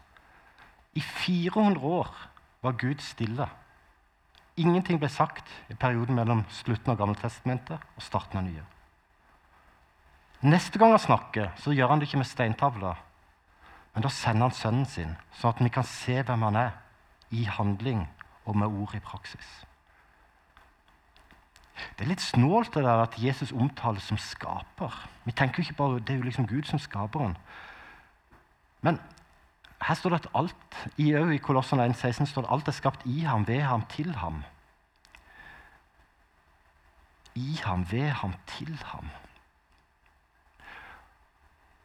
I 0.95 1.01
400 1.01 1.81
år 1.81 2.29
var 2.63 2.73
Gud 2.73 3.03
stille. 3.05 3.49
Ingenting 4.57 4.99
ble 4.99 5.09
sagt 5.13 5.45
i 5.69 5.75
perioden 5.75 6.17
mellom 6.17 6.45
slutten 6.51 6.95
av 6.95 6.99
Gammeltestamentet 7.01 7.77
og 7.97 8.03
starten 8.03 8.41
av 8.41 8.47
Nye. 8.47 8.65
Neste 10.41 10.79
gang 10.79 10.93
han 10.93 11.01
snakker, 11.01 11.53
så 11.57 11.73
gjør 11.73 11.89
han 11.89 12.01
det 12.01 12.09
ikke 12.09 12.21
med 12.21 12.29
steintavler. 12.29 12.99
Men 13.95 14.05
da 14.05 14.11
sender 14.13 14.51
han 14.51 14.57
sønnen 14.57 14.89
sin, 14.89 15.15
sånn 15.39 15.55
at 15.55 15.63
vi 15.65 15.73
kan 15.73 15.87
se 15.89 16.21
hvem 16.21 16.43
han 16.45 16.59
er, 16.61 16.75
i 17.33 17.47
handling 17.49 18.05
og 18.45 18.59
med 18.61 18.69
ord 18.69 18.95
i 18.95 19.01
praksis. 19.03 19.49
Det 21.97 22.05
er 22.05 22.11
litt 22.11 22.25
snålt 22.25 22.75
det 22.77 22.85
der 22.85 23.03
at 23.03 23.17
Jesus 23.21 23.53
omtales 23.53 24.07
som 24.09 24.21
skaper. 24.21 24.93
Vi 25.25 25.33
tenker 25.33 25.61
jo 25.61 25.67
ikke 25.67 25.81
bare, 25.81 26.01
Det 26.01 26.11
er 26.15 26.21
jo 26.21 26.29
liksom 26.29 26.47
Gud 26.47 26.65
som 26.65 26.79
skaper 26.79 27.21
han. 27.21 27.37
Men 28.81 29.01
her 29.83 29.95
står 29.95 30.11
det 30.11 30.21
at 30.25 30.31
alt 30.35 30.77
i, 30.97 31.13
i 31.13 31.39
Kolossene 31.39 31.89
1,16 31.89 32.25
står 32.27 32.43
det 32.43 32.53
alt 32.53 32.69
er 32.69 32.73
skapt 32.73 33.07
i 33.07 33.21
ham, 33.21 33.49
ved 33.49 33.61
ham, 33.61 33.83
til 33.89 34.15
ham. 34.15 34.45
I 37.35 37.61
ham, 37.65 37.87
ved 37.91 38.09
ham, 38.09 38.35
til 38.47 38.79
ham. 38.85 39.11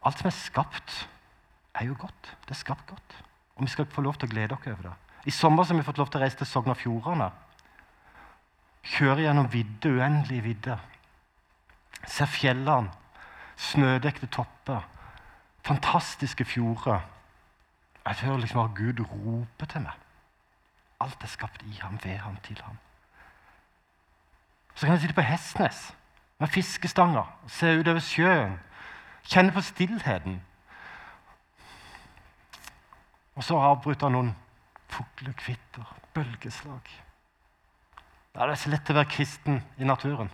Alt 0.06 0.20
som 0.20 0.28
er 0.28 0.36
skapt, 0.36 1.10
er 1.76 1.86
jo 1.86 1.96
godt. 2.00 2.36
Det 2.46 2.56
er 2.56 2.60
skapt 2.60 2.88
godt. 2.90 3.18
Og 3.56 3.64
vi 3.64 3.72
skal 3.72 3.86
få 3.86 4.02
lov 4.02 4.18
til 4.18 4.30
å 4.30 4.32
glede 4.32 4.56
dere 4.56 4.74
over 4.74 4.90
det. 4.90 4.94
I 5.26 5.32
sommer 5.32 5.68
har 5.68 5.78
vi 5.78 5.86
fått 5.86 6.00
lov 6.02 6.10
til 6.10 6.20
å 6.20 6.24
reise 6.24 6.40
til 6.40 6.50
Sogn 6.50 6.74
og 6.74 6.80
Fjordane. 6.80 7.30
Kjøre 8.82 9.28
gjennom 9.28 9.52
vidde, 9.54 9.92
uendelige 9.94 10.46
vidder. 10.48 10.80
Se 12.10 12.26
fjellene, 12.26 12.90
snødekte 13.62 14.26
topper, 14.34 14.82
fantastiske 15.64 16.46
fjorder. 16.50 17.04
Jeg 18.06 18.24
hører 18.26 18.42
liksom 18.42 18.64
at 18.64 18.74
Gud 18.76 19.04
roper 19.12 19.70
til 19.70 19.86
meg. 19.86 20.08
Alt 21.02 21.22
er 21.22 21.30
skapt 21.30 21.62
i 21.70 21.78
ham, 21.82 22.00
ved 22.04 22.18
ham, 22.18 22.38
til 22.44 22.58
ham. 22.66 22.78
Så 24.74 24.86
kan 24.86 24.96
jeg 24.96 25.02
sitte 25.02 25.14
på 25.14 25.22
Hestnes 25.22 25.92
med 26.40 26.48
fiskestanger 26.50 27.22
og 27.22 27.50
se 27.54 27.76
utover 27.78 28.02
sjøen. 28.02 28.58
Kjenne 29.24 29.52
på 29.52 29.62
stillheten. 29.62 30.42
Og 33.36 33.44
så 33.44 33.58
avbryter 33.58 34.10
han 34.10 34.18
noen 34.18 34.36
fuglekvitter, 34.92 35.96
bølgeslag. 36.14 36.92
Da 38.36 38.44
er 38.44 38.52
det 38.52 38.60
så 38.60 38.72
lett 38.72 38.92
å 38.92 38.96
være 38.96 39.12
kristen 39.12 39.62
i 39.80 39.88
naturen. 39.88 40.32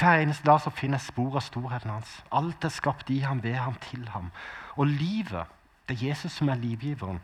Hver 0.00 0.22
eneste 0.22 0.46
dag 0.46 0.62
så 0.64 0.70
finner 0.72 0.96
jeg 0.96 1.10
spor 1.10 1.34
av 1.36 1.44
storheten 1.44 1.90
hans. 1.92 2.12
Alt 2.32 2.64
er 2.64 2.72
skapt 2.72 3.10
i 3.12 3.18
ham, 3.20 3.42
ved 3.44 3.58
ham, 3.60 3.74
til 3.84 4.06
ham. 4.08 4.30
Og 4.80 4.88
livet, 4.88 5.50
det 5.88 5.98
er 5.98 6.06
Jesus 6.08 6.32
som 6.32 6.48
er 6.48 6.56
livgiveren. 6.56 7.20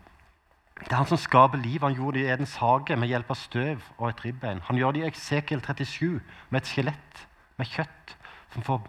Det 0.81 0.93
er 0.93 1.01
han 1.01 1.09
som 1.09 1.19
skaper 1.19 1.59
livet. 1.59 1.83
Han 1.83 1.97
gjorde 1.97 2.19
det 2.19 2.27
i 2.27 2.33
Edens 2.33 2.57
hage 2.61 2.97
med 2.97 3.09
hjelp 3.09 3.31
av 3.33 3.39
støv 3.41 3.83
og 3.97 4.09
et 4.11 4.25
ribbein. 4.25 4.61
Han 4.69 4.77
gjør 4.77 4.93
det 4.93 5.03
i 5.03 5.07
Eksekel 5.09 5.63
37 5.65 6.21
med 6.51 6.61
et 6.61 6.69
skjelett 6.69 7.27
med 7.57 7.71
kjøtt 7.71 8.17
som 8.53 8.65
får 8.67 8.83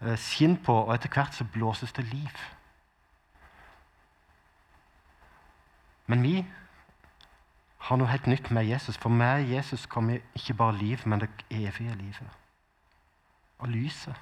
eh, 0.00 0.16
skinn 0.20 0.56
på, 0.56 0.74
og 0.86 0.94
etter 0.94 1.12
hvert 1.12 1.36
så 1.36 1.44
blåses 1.44 1.92
det 1.92 2.06
liv. 2.08 2.44
Men 6.06 6.24
vi 6.24 6.38
har 7.84 8.00
noe 8.00 8.08
helt 8.08 8.28
nytt 8.28 8.50
med 8.50 8.68
Jesus. 8.68 8.96
For 9.00 9.12
med 9.12 9.48
Jesus 9.48 9.86
kommer 9.86 10.24
ikke 10.36 10.56
bare 10.56 10.76
liv, 10.76 11.04
men 11.04 11.20
det 11.20 11.30
evige 11.50 11.96
livet. 12.00 12.40
Og 13.58 13.68
lyset. 13.68 14.14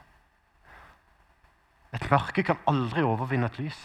Et 1.95 2.11
mørke 2.11 2.43
kan 2.43 2.59
aldri 2.67 3.03
overvinne 3.03 3.47
et 3.47 3.59
lys. 3.59 3.81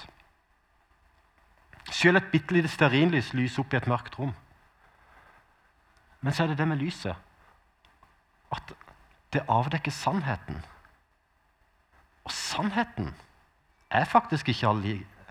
Selv 1.91 2.17
et 2.17 2.31
bitte 2.31 2.53
lite 2.53 2.67
stearinlys 2.67 3.33
lyser 3.33 3.63
opp 3.63 3.73
i 3.73 3.77
et 3.79 3.87
mørkt 3.87 4.19
rom. 4.19 4.33
Men 6.21 6.33
så 6.33 6.43
er 6.43 6.47
det 6.51 6.57
det 6.57 6.67
med 6.67 6.81
lyset 6.81 7.15
at 8.51 8.73
det 9.33 9.43
avdekker 9.47 9.91
sannheten. 9.91 10.61
Og 12.23 12.31
sannheten 12.31 13.15
er 13.89 14.05
faktisk 14.05 14.49
ikke 14.49 14.67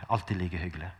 alltid 0.08 0.34
like 0.36 0.58
hyggelig. 0.58 0.90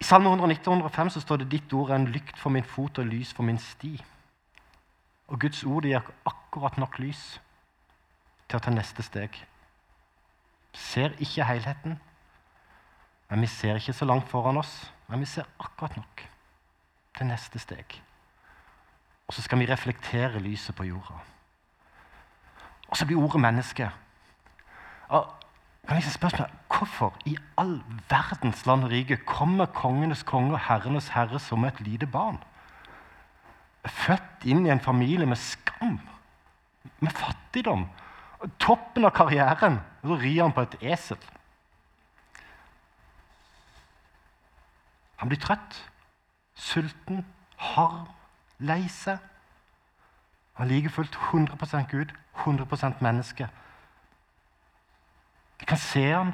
I 0.00 0.04
Salme 0.04 0.28
119 0.28 1.10
så 1.10 1.20
står 1.20 1.36
det 1.36 1.50
ditt 1.50 1.72
ord 1.72 1.90
er 1.90 1.94
en 1.94 2.06
lykt 2.06 2.38
for 2.38 2.50
min 2.50 2.64
fot 2.64 2.98
og 2.98 3.06
lys 3.06 3.32
for 3.34 3.42
min 3.42 3.58
sti. 3.58 4.04
Og 5.28 5.40
Guds 5.40 5.64
ord 5.64 5.82
gir 5.82 6.02
akkurat 6.26 6.78
nok 6.78 6.98
lys 6.98 7.40
til 8.48 8.56
å 8.56 8.62
ta 8.62 8.70
neste 8.70 9.02
steg. 9.02 9.34
Ser 10.72 11.16
ikke 11.18 11.44
helheten, 11.44 11.98
men 13.30 13.44
vi 13.44 13.46
ser 13.46 13.76
ikke 13.76 13.92
så 13.92 14.04
langt 14.08 14.28
foran 14.28 14.56
oss. 14.56 14.92
Men 15.08 15.20
vi 15.20 15.26
ser 15.28 15.48
akkurat 15.60 15.96
nok 15.96 16.22
til 17.16 17.26
neste 17.26 17.58
steg. 17.58 17.96
Og 19.28 19.34
så 19.34 19.42
skal 19.42 19.60
vi 19.60 19.68
reflektere 19.68 20.40
lyset 20.40 20.76
på 20.76 20.84
jorda. 20.88 21.20
Og 22.88 22.96
så 22.96 23.06
blir 23.06 23.20
ordet 23.20 23.40
menneske. 23.40 23.90
Og 25.08 25.26
kan 25.88 25.96
jeg 25.96 26.12
spørsmål, 26.12 26.48
Hvorfor 26.78 27.14
i 27.26 27.36
all 27.58 27.80
verdens 28.10 28.66
land 28.66 28.84
og 28.84 28.90
rike 28.90 29.16
kommer 29.26 29.66
kongenes 29.66 30.22
konge 30.22 30.52
og 30.52 30.60
herrenes 30.68 31.08
herre 31.08 31.40
som 31.42 31.64
et 31.64 31.80
lite 31.80 32.06
barn? 32.06 32.38
Født 33.84 34.44
inn 34.46 34.66
i 34.66 34.70
en 34.70 34.80
familie 34.80 35.26
med 35.26 35.40
skam, 35.42 35.98
med 37.00 37.10
fattigdom. 37.10 37.88
Toppen 38.62 39.08
av 39.08 39.10
karrieren, 39.16 39.80
så 40.04 40.20
rir 40.20 40.42
han 40.44 40.54
på 40.54 40.68
et 40.68 40.76
esel. 40.92 41.18
Han 45.18 45.28
blir 45.28 45.40
trøtt, 45.42 45.78
sulten, 46.54 47.24
harm, 47.58 48.06
lei 48.58 48.84
seg. 48.90 49.18
Han 50.58 50.66
er 50.66 50.72
like 50.72 50.90
fullt 50.94 51.14
100% 51.14 51.90
Gud, 51.90 52.14
100 52.44 53.02
menneske. 53.02 53.48
Jeg 55.60 55.66
kan 55.66 55.78
se 55.78 56.04
han, 56.10 56.32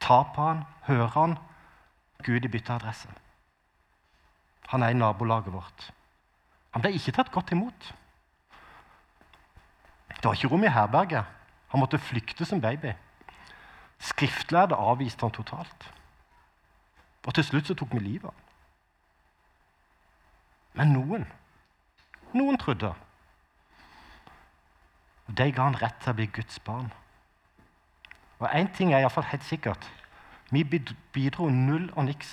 ta 0.00 0.22
på 0.34 0.42
han, 0.42 0.64
høre 0.86 1.08
han. 1.14 1.38
Gud 2.22 2.44
i 2.44 2.48
bytteadresse. 2.48 3.08
Han 4.68 4.82
er 4.82 4.88
i 4.88 4.98
nabolaget 4.98 5.52
vårt. 5.52 5.92
Han 6.74 6.82
ble 6.82 6.92
ikke 6.94 7.14
tatt 7.16 7.30
godt 7.32 7.52
imot. 7.54 7.94
Det 10.10 10.24
var 10.24 10.36
ikke 10.36 10.50
rom 10.52 10.64
i 10.66 10.74
herberget. 10.74 11.24
Han 11.72 11.80
måtte 11.80 11.98
flykte 11.98 12.44
som 12.44 12.60
baby. 12.60 12.92
Skriftlærde 13.98 14.74
avviste 14.74 15.24
han 15.26 15.34
totalt. 15.34 15.88
Og 17.26 17.34
til 17.34 17.44
slutt 17.44 17.66
så 17.66 17.74
tok 17.74 17.92
vi 17.94 17.98
livet 18.04 18.24
av 18.30 18.34
ham. 18.34 18.46
Men 20.80 20.92
noen, 20.94 21.26
noen 22.32 22.58
trodde. 22.58 22.92
Og 25.28 25.36
De 25.38 25.50
ga 25.52 25.66
han 25.66 25.78
rett 25.78 25.98
til 26.02 26.12
å 26.12 26.18
bli 26.18 26.26
Guds 26.32 26.60
barn. 26.64 26.92
Og 28.40 28.48
én 28.48 28.70
ting 28.74 28.94
er 28.94 29.02
iallfall 29.02 29.28
helt 29.30 29.44
sikkert. 29.44 29.90
Vi 30.50 30.64
bidro 30.64 31.48
null 31.48 31.90
og 31.94 32.06
niks 32.08 32.30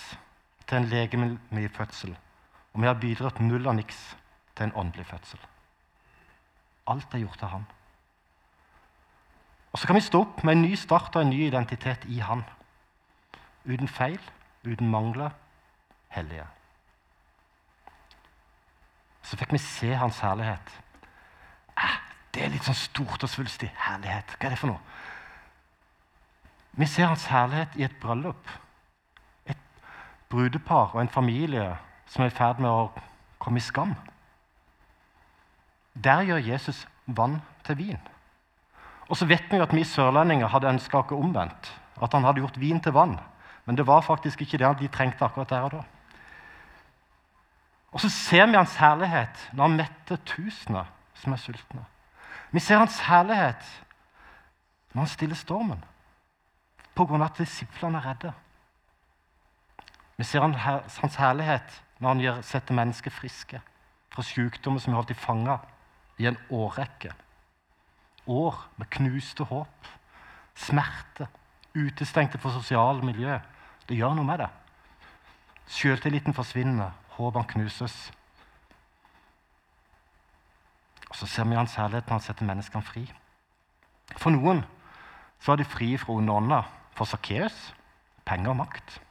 til 0.67 0.77
en 0.77 0.89
legemlig 0.89 1.71
fødsel. 1.75 2.15
Og 2.73 2.81
vi 2.81 2.87
har 2.87 2.99
bidratt 3.01 3.41
null 3.41 3.67
og 3.67 3.75
niks 3.75 3.99
til 4.55 4.67
en 4.67 4.75
åndelig 4.75 5.05
fødsel. 5.05 5.39
Alt 6.87 7.13
er 7.13 7.25
gjort 7.25 7.43
av 7.43 7.49
Han. 7.49 7.65
Og 9.71 9.79
Så 9.79 9.87
kan 9.87 9.95
vi 9.95 10.01
stå 10.01 10.21
opp 10.21 10.43
med 10.43 10.55
en 10.55 10.61
ny 10.61 10.75
start 10.75 11.15
og 11.15 11.21
en 11.21 11.29
ny 11.29 11.47
identitet 11.47 12.05
i 12.07 12.19
Han. 12.19 12.43
Uten 13.65 13.87
feil, 13.87 14.21
uten 14.67 14.89
mangler, 14.91 15.31
hellige. 16.13 16.45
Så 19.27 19.37
fikk 19.39 19.53
vi 19.55 19.59
se 19.61 19.93
Hans 19.95 20.19
herlighet. 20.23 20.71
Eh, 21.77 21.97
det 22.33 22.45
er 22.45 22.53
litt 22.53 22.67
sånn 22.67 22.77
stort 22.77 23.23
og 23.23 23.31
svulstig. 23.31 23.69
Herlighet. 23.87 24.37
Hva 24.37 24.47
er 24.47 24.55
det 24.55 24.59
for 24.61 24.71
noe? 24.71 24.79
Vi 26.77 26.87
ser 26.87 27.09
Hans 27.09 27.25
herlighet 27.31 27.75
i 27.75 27.83
et 27.87 27.97
bryllup. 28.01 28.51
Et 29.49 29.83
brudepar 30.29 30.93
og 30.93 31.01
en 31.01 31.11
familie 31.11 31.73
som 32.07 32.23
er 32.23 32.31
i 32.31 32.37
ferd 32.37 32.61
med 32.63 32.71
å 32.71 32.91
komme 33.43 33.59
i 33.59 33.65
skam. 33.65 33.95
Der 35.97 36.23
gjør 36.27 36.45
Jesus 36.51 36.85
vann 37.07 37.41
til 37.65 37.79
vin. 37.81 37.99
Og 39.07 39.17
så 39.17 39.25
vet 39.27 39.47
vi 39.49 39.57
jo 39.57 39.65
at 39.65 39.73
vi 39.75 39.83
sørlendinger 39.87 40.51
hadde 40.51 40.69
ønska 40.69 41.01
oss 41.01 41.15
omvendt. 41.15 41.71
At 42.01 42.13
han 42.13 42.27
hadde 42.27 42.43
gjort 42.43 42.59
vin 42.61 42.79
til 42.83 42.93
vann. 42.93 43.17
Men 43.67 43.77
det 43.77 43.87
var 43.87 44.01
faktisk 44.01 44.41
ikke 44.41 44.57
det 44.57 44.79
de 44.79 44.87
trengte 44.87 45.25
akkurat 45.25 45.49
der 45.49 45.67
og 45.67 45.71
da. 45.71 45.83
Og 47.91 48.01
så 48.01 48.09
ser 48.09 48.45
vi 48.45 48.55
hans 48.55 48.75
herlighet 48.75 49.49
når 49.53 49.67
han 49.67 49.77
metter 49.77 50.15
tusener 50.25 50.85
som 51.13 51.33
er 51.33 51.41
sultne. 51.41 51.85
Vi 52.51 52.59
ser 52.59 52.77
hans 52.77 52.99
herlighet 52.99 53.83
når 54.93 55.01
han 55.01 55.07
stiller 55.11 55.35
stormen, 55.35 55.83
av 56.97 57.21
at 57.21 57.37
disiplene 57.37 57.97
er 57.97 58.05
redde. 58.09 58.31
Vi 60.17 60.23
ser 60.23 60.41
hans 60.41 61.15
herlighet 61.15 61.83
når 61.99 62.13
han 62.13 62.43
setter 62.43 62.73
mennesker 62.73 63.11
friske 63.11 63.61
fra 64.13 64.23
sykdommer 64.23 64.79
som 64.79 64.93
er 64.93 65.01
holdt 65.01 65.11
i 65.13 65.19
fanga 65.19 65.57
i 66.17 66.25
en 66.25 66.37
årrekke. 66.49 67.11
År 68.27 68.63
med 68.77 68.89
knuste 68.89 69.43
håp, 69.43 69.91
smerte, 70.55 71.27
utestengte 71.75 72.37
fra 72.37 72.51
sosiale 72.51 73.05
miljø, 73.05 73.37
det 73.87 73.97
gjør 73.97 74.15
noe 74.17 74.27
med 74.27 74.41
det. 74.43 74.49
Sjøltilliten 75.67 76.35
forsvinner, 76.35 76.91
håpene 77.17 77.47
knuses. 77.47 77.95
Og 81.09 81.15
Så 81.15 81.27
ser 81.27 81.47
vi 81.47 81.55
hans 81.55 81.75
herlighet 81.75 82.07
når 82.07 82.19
han 82.19 82.25
setter 82.25 82.47
menneskene 82.47 82.83
fri. 82.83 83.05
For 84.17 84.31
noen 84.31 84.63
så 85.39 85.53
er 85.53 85.61
de 85.61 85.67
fri 85.67 85.95
fra 85.97 86.13
onde 86.13 86.33
ånder. 86.33 86.67
For 86.97 87.05
Sakkeus 87.05 87.73
penger 88.27 88.51
og 88.51 88.59
makt. 88.59 89.01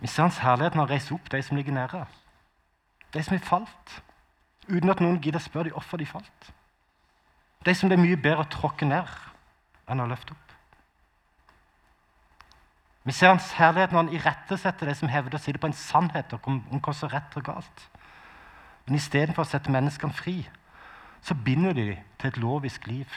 Vi 0.00 0.06
ser 0.06 0.26
hans 0.26 0.38
herlighet 0.44 0.74
når 0.74 0.86
han 0.86 0.92
reiser 0.92 1.16
opp 1.16 1.30
de 1.32 1.40
som 1.42 1.56
ligger 1.56 1.72
nede. 1.72 2.04
De 3.14 3.22
som 3.22 3.36
har 3.36 3.46
falt, 3.46 4.02
uten 4.68 4.90
at 4.90 5.00
noen 5.00 5.20
gidder 5.22 5.40
spørre 5.40 5.70
dem 5.70 5.76
hvorfor 5.78 6.00
de 6.00 6.06
falt. 6.06 6.50
De 7.64 7.74
som 7.74 7.88
det 7.88 7.96
er 7.96 8.04
mye 8.04 8.20
bedre 8.20 8.44
å 8.44 8.50
tråkke 8.52 8.88
ned 8.88 9.08
enn 9.88 10.02
å 10.02 10.08
løfte 10.10 10.34
opp. 10.34 10.43
Vi 13.04 13.12
ser 13.12 13.34
hans 13.34 13.50
herlighet 13.58 13.92
når 13.92 14.06
han 14.06 14.14
irettesetter 14.16 14.88
det 14.88 14.96
som 14.96 15.10
hevder 15.12 15.36
å 15.36 15.42
si 15.42 15.52
det 15.52 15.60
på 15.60 15.68
en 15.68 15.76
sannhet 15.76 16.32
om, 16.38 16.62
om 16.72 16.80
hva 16.80 16.94
som 16.96 17.10
er 17.10 17.18
rett 17.18 17.36
og 17.36 17.44
galt. 17.44 17.82
Men 18.86 18.96
istedenfor 18.96 19.44
å 19.44 19.48
sette 19.48 19.72
menneskene 19.72 20.16
fri, 20.16 20.38
så 21.24 21.36
binder 21.36 21.76
de 21.76 21.90
til 22.20 22.30
et 22.30 22.38
lovisk 22.40 22.86
liv. 22.88 23.08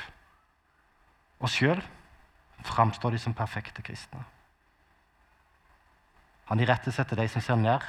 Og 1.40 1.52
sjøl 1.52 1.80
framstår 2.68 3.16
de 3.16 3.22
som 3.22 3.36
perfekte 3.36 3.84
kristne. 3.86 4.24
Han 6.48 6.60
irettesetter 6.64 7.20
de 7.20 7.28
som 7.32 7.44
ser 7.44 7.60
ned 7.60 7.84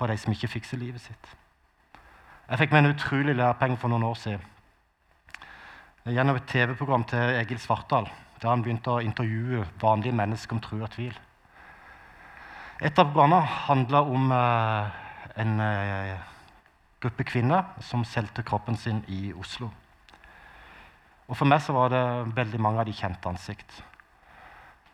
på 0.00 0.08
de 0.08 0.16
som 0.18 0.32
ikke 0.32 0.50
fikser 0.56 0.80
livet 0.80 1.04
sitt. 1.04 1.32
Jeg 2.48 2.60
fikk 2.60 2.72
meg 2.72 2.84
en 2.84 2.92
utrolig 2.92 3.36
lærepenge 3.36 3.78
for 3.80 3.92
noen 3.92 4.04
år 4.08 4.18
siden. 4.20 4.44
Gjennom 6.04 6.36
et 6.36 6.48
TV-program 6.50 7.04
til 7.08 7.36
Egil 7.38 7.60
Svartdal 7.62 8.10
der 8.42 8.50
han 8.50 8.62
begynte 8.64 8.96
å 8.96 9.02
intervjue 9.02 9.62
vanlige 9.80 10.16
mennesker 10.18 10.56
om 10.56 10.62
tro 10.62 10.80
og 10.82 10.90
tvil. 10.90 11.14
Et 12.82 12.98
av 12.98 13.06
programmene 13.06 13.46
handla 13.68 14.02
om 14.02 14.32
uh, 14.34 14.90
en 15.38 15.60
uh, 15.62 16.16
gruppe 17.02 17.26
kvinner 17.28 17.70
som 17.86 18.02
solgte 18.06 18.42
kroppen 18.46 18.76
sin 18.78 19.04
i 19.06 19.30
Oslo. 19.38 19.70
Og 21.30 21.38
For 21.38 21.46
meg 21.48 21.62
så 21.62 21.74
var 21.76 21.94
det 21.94 22.02
veldig 22.34 22.60
mange 22.60 22.82
av 22.82 22.90
de 22.90 22.96
kjente 22.96 23.30
ansikt. 23.30 23.70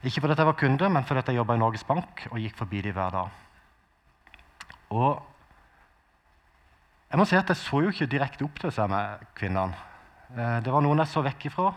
Ikke 0.05 0.21
fordi 0.23 0.37
jeg 0.37 0.47
var 0.47 0.61
kunde, 0.61 0.93
men 0.93 1.05
fordi 1.09 1.25
jeg 1.27 1.41
jobba 1.41 1.57
i 1.57 1.65
Norges 1.65 1.89
Bank 1.89 2.29
og 2.31 2.39
gikk 2.39 2.61
forbi 2.61 2.85
dem 2.85 2.95
hver 2.95 3.17
dag. 3.17 3.33
Og 4.95 5.25
jeg 7.09 7.19
må 7.19 7.25
si 7.25 7.37
at 7.41 7.49
jeg 7.49 7.59
så 7.59 7.81
jo 7.83 7.91
ikke 7.91 8.07
direkte 8.13 8.45
opp 8.45 8.61
til 8.61 8.71
disse 8.71 9.03
kvinnene. 9.35 9.75
Eh, 10.37 10.59
det 10.63 10.73
var 10.73 10.85
noen 10.85 11.01
jeg 11.01 11.11
så 11.11 11.25
vekk 11.25 11.49
ifra 11.49 11.73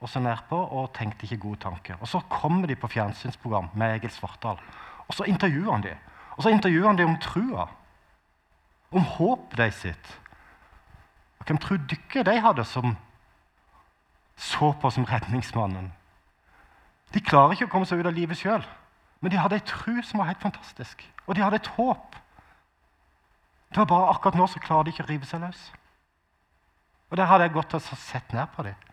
og 0.00 0.08
så 0.08 0.20
nedpå 0.20 0.56
og 0.56 0.92
tenkte 0.96 1.26
ikke 1.26 1.42
gode 1.42 1.60
tanker. 1.60 1.96
Og 2.00 2.08
Så 2.08 2.20
kommer 2.28 2.66
de 2.66 2.76
på 2.76 2.88
fjernsynsprogram 2.88 3.68
med 3.74 3.94
Egil 3.94 4.10
Svartdal, 4.10 4.58
og 5.08 5.14
så 5.14 5.24
intervjuer 5.24 5.72
han 5.72 5.82
de. 5.82 5.94
Og 6.36 6.42
så 6.42 6.48
intervjuer 6.48 6.86
han 6.86 6.98
de 6.98 7.04
om 7.04 7.18
trua, 7.20 7.68
om 8.90 9.04
håpet 9.04 9.58
de 9.58 9.70
sitt. 9.70 10.20
Og 11.38 11.46
hvem 11.46 11.58
tror 11.58 11.76
dere 11.76 12.24
de 12.24 12.40
hadde 12.40 12.64
som 12.64 12.96
så 14.36 14.72
på 14.72 14.90
som 14.90 15.04
redningsmannen? 15.04 15.92
De 17.14 17.20
klarer 17.20 17.52
ikke 17.52 17.66
å 17.66 17.72
komme 17.72 17.86
seg 17.86 18.00
ut 18.00 18.06
av 18.06 18.14
livet 18.14 18.38
sjøl, 18.38 18.64
men 19.20 19.32
de 19.32 19.38
hadde 19.40 19.58
ei 19.58 19.66
tru 19.66 20.00
som 20.02 20.20
var 20.20 20.30
helt 20.30 20.42
fantastisk. 20.42 21.04
Og 21.26 21.34
de 21.34 21.42
hadde 21.42 21.60
et 21.60 21.72
håp. 21.76 22.16
Det 23.70 23.78
var 23.82 23.90
bare 23.90 24.14
akkurat 24.14 24.38
nå 24.38 24.46
så 24.46 24.62
klarer 24.62 24.86
de 24.86 24.94
ikke 24.94 25.04
å 25.04 25.10
rive 25.10 25.28
seg 25.28 25.42
løs. 25.44 25.60
Og 27.10 27.18
der 27.18 27.26
hadde 27.26 27.46
jeg 27.46 27.54
gått 27.54 27.74
og 27.74 27.82
sett 27.82 28.32
ned 28.32 28.48
på 28.54 28.64
dem. 28.66 28.89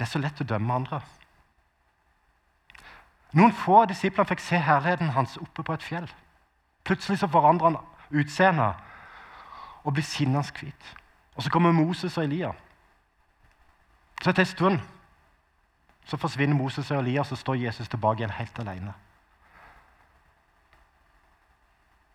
Det 0.00 0.06
er 0.06 0.08
så 0.14 0.18
lett 0.18 0.38
å 0.40 0.44
dømme 0.48 0.72
andre. 0.72 1.02
Noen 3.36 3.52
få 3.52 3.82
av 3.82 3.90
disiplene 3.90 4.30
fikk 4.30 4.40
se 4.40 4.56
herligheten 4.56 5.12
hans 5.12 5.34
oppe 5.36 5.60
på 5.60 5.74
et 5.76 5.84
fjell. 5.84 6.06
Plutselig 6.88 7.18
så 7.20 7.28
forandrer 7.28 7.68
han 7.68 8.22
utseendet 8.22 8.80
og 9.84 9.92
blir 9.92 10.06
sinnende 10.08 10.56
hvit. 10.56 10.86
Og 11.36 11.44
så 11.44 11.52
kommer 11.52 11.76
Moses 11.76 12.16
og 12.16 12.24
Elia. 12.24 12.54
Så 14.22 14.32
etter 14.32 14.46
en 14.46 14.50
stund 14.54 14.80
så 16.08 16.16
forsvinner 16.16 16.56
Moses 16.56 16.90
og 16.90 17.04
Elia, 17.04 17.20
og 17.20 17.28
så 17.28 17.36
står 17.36 17.60
Jesus 17.66 17.92
tilbake 17.92 18.24
igjen 18.24 18.34
helt 18.40 18.58
alene. 18.64 18.96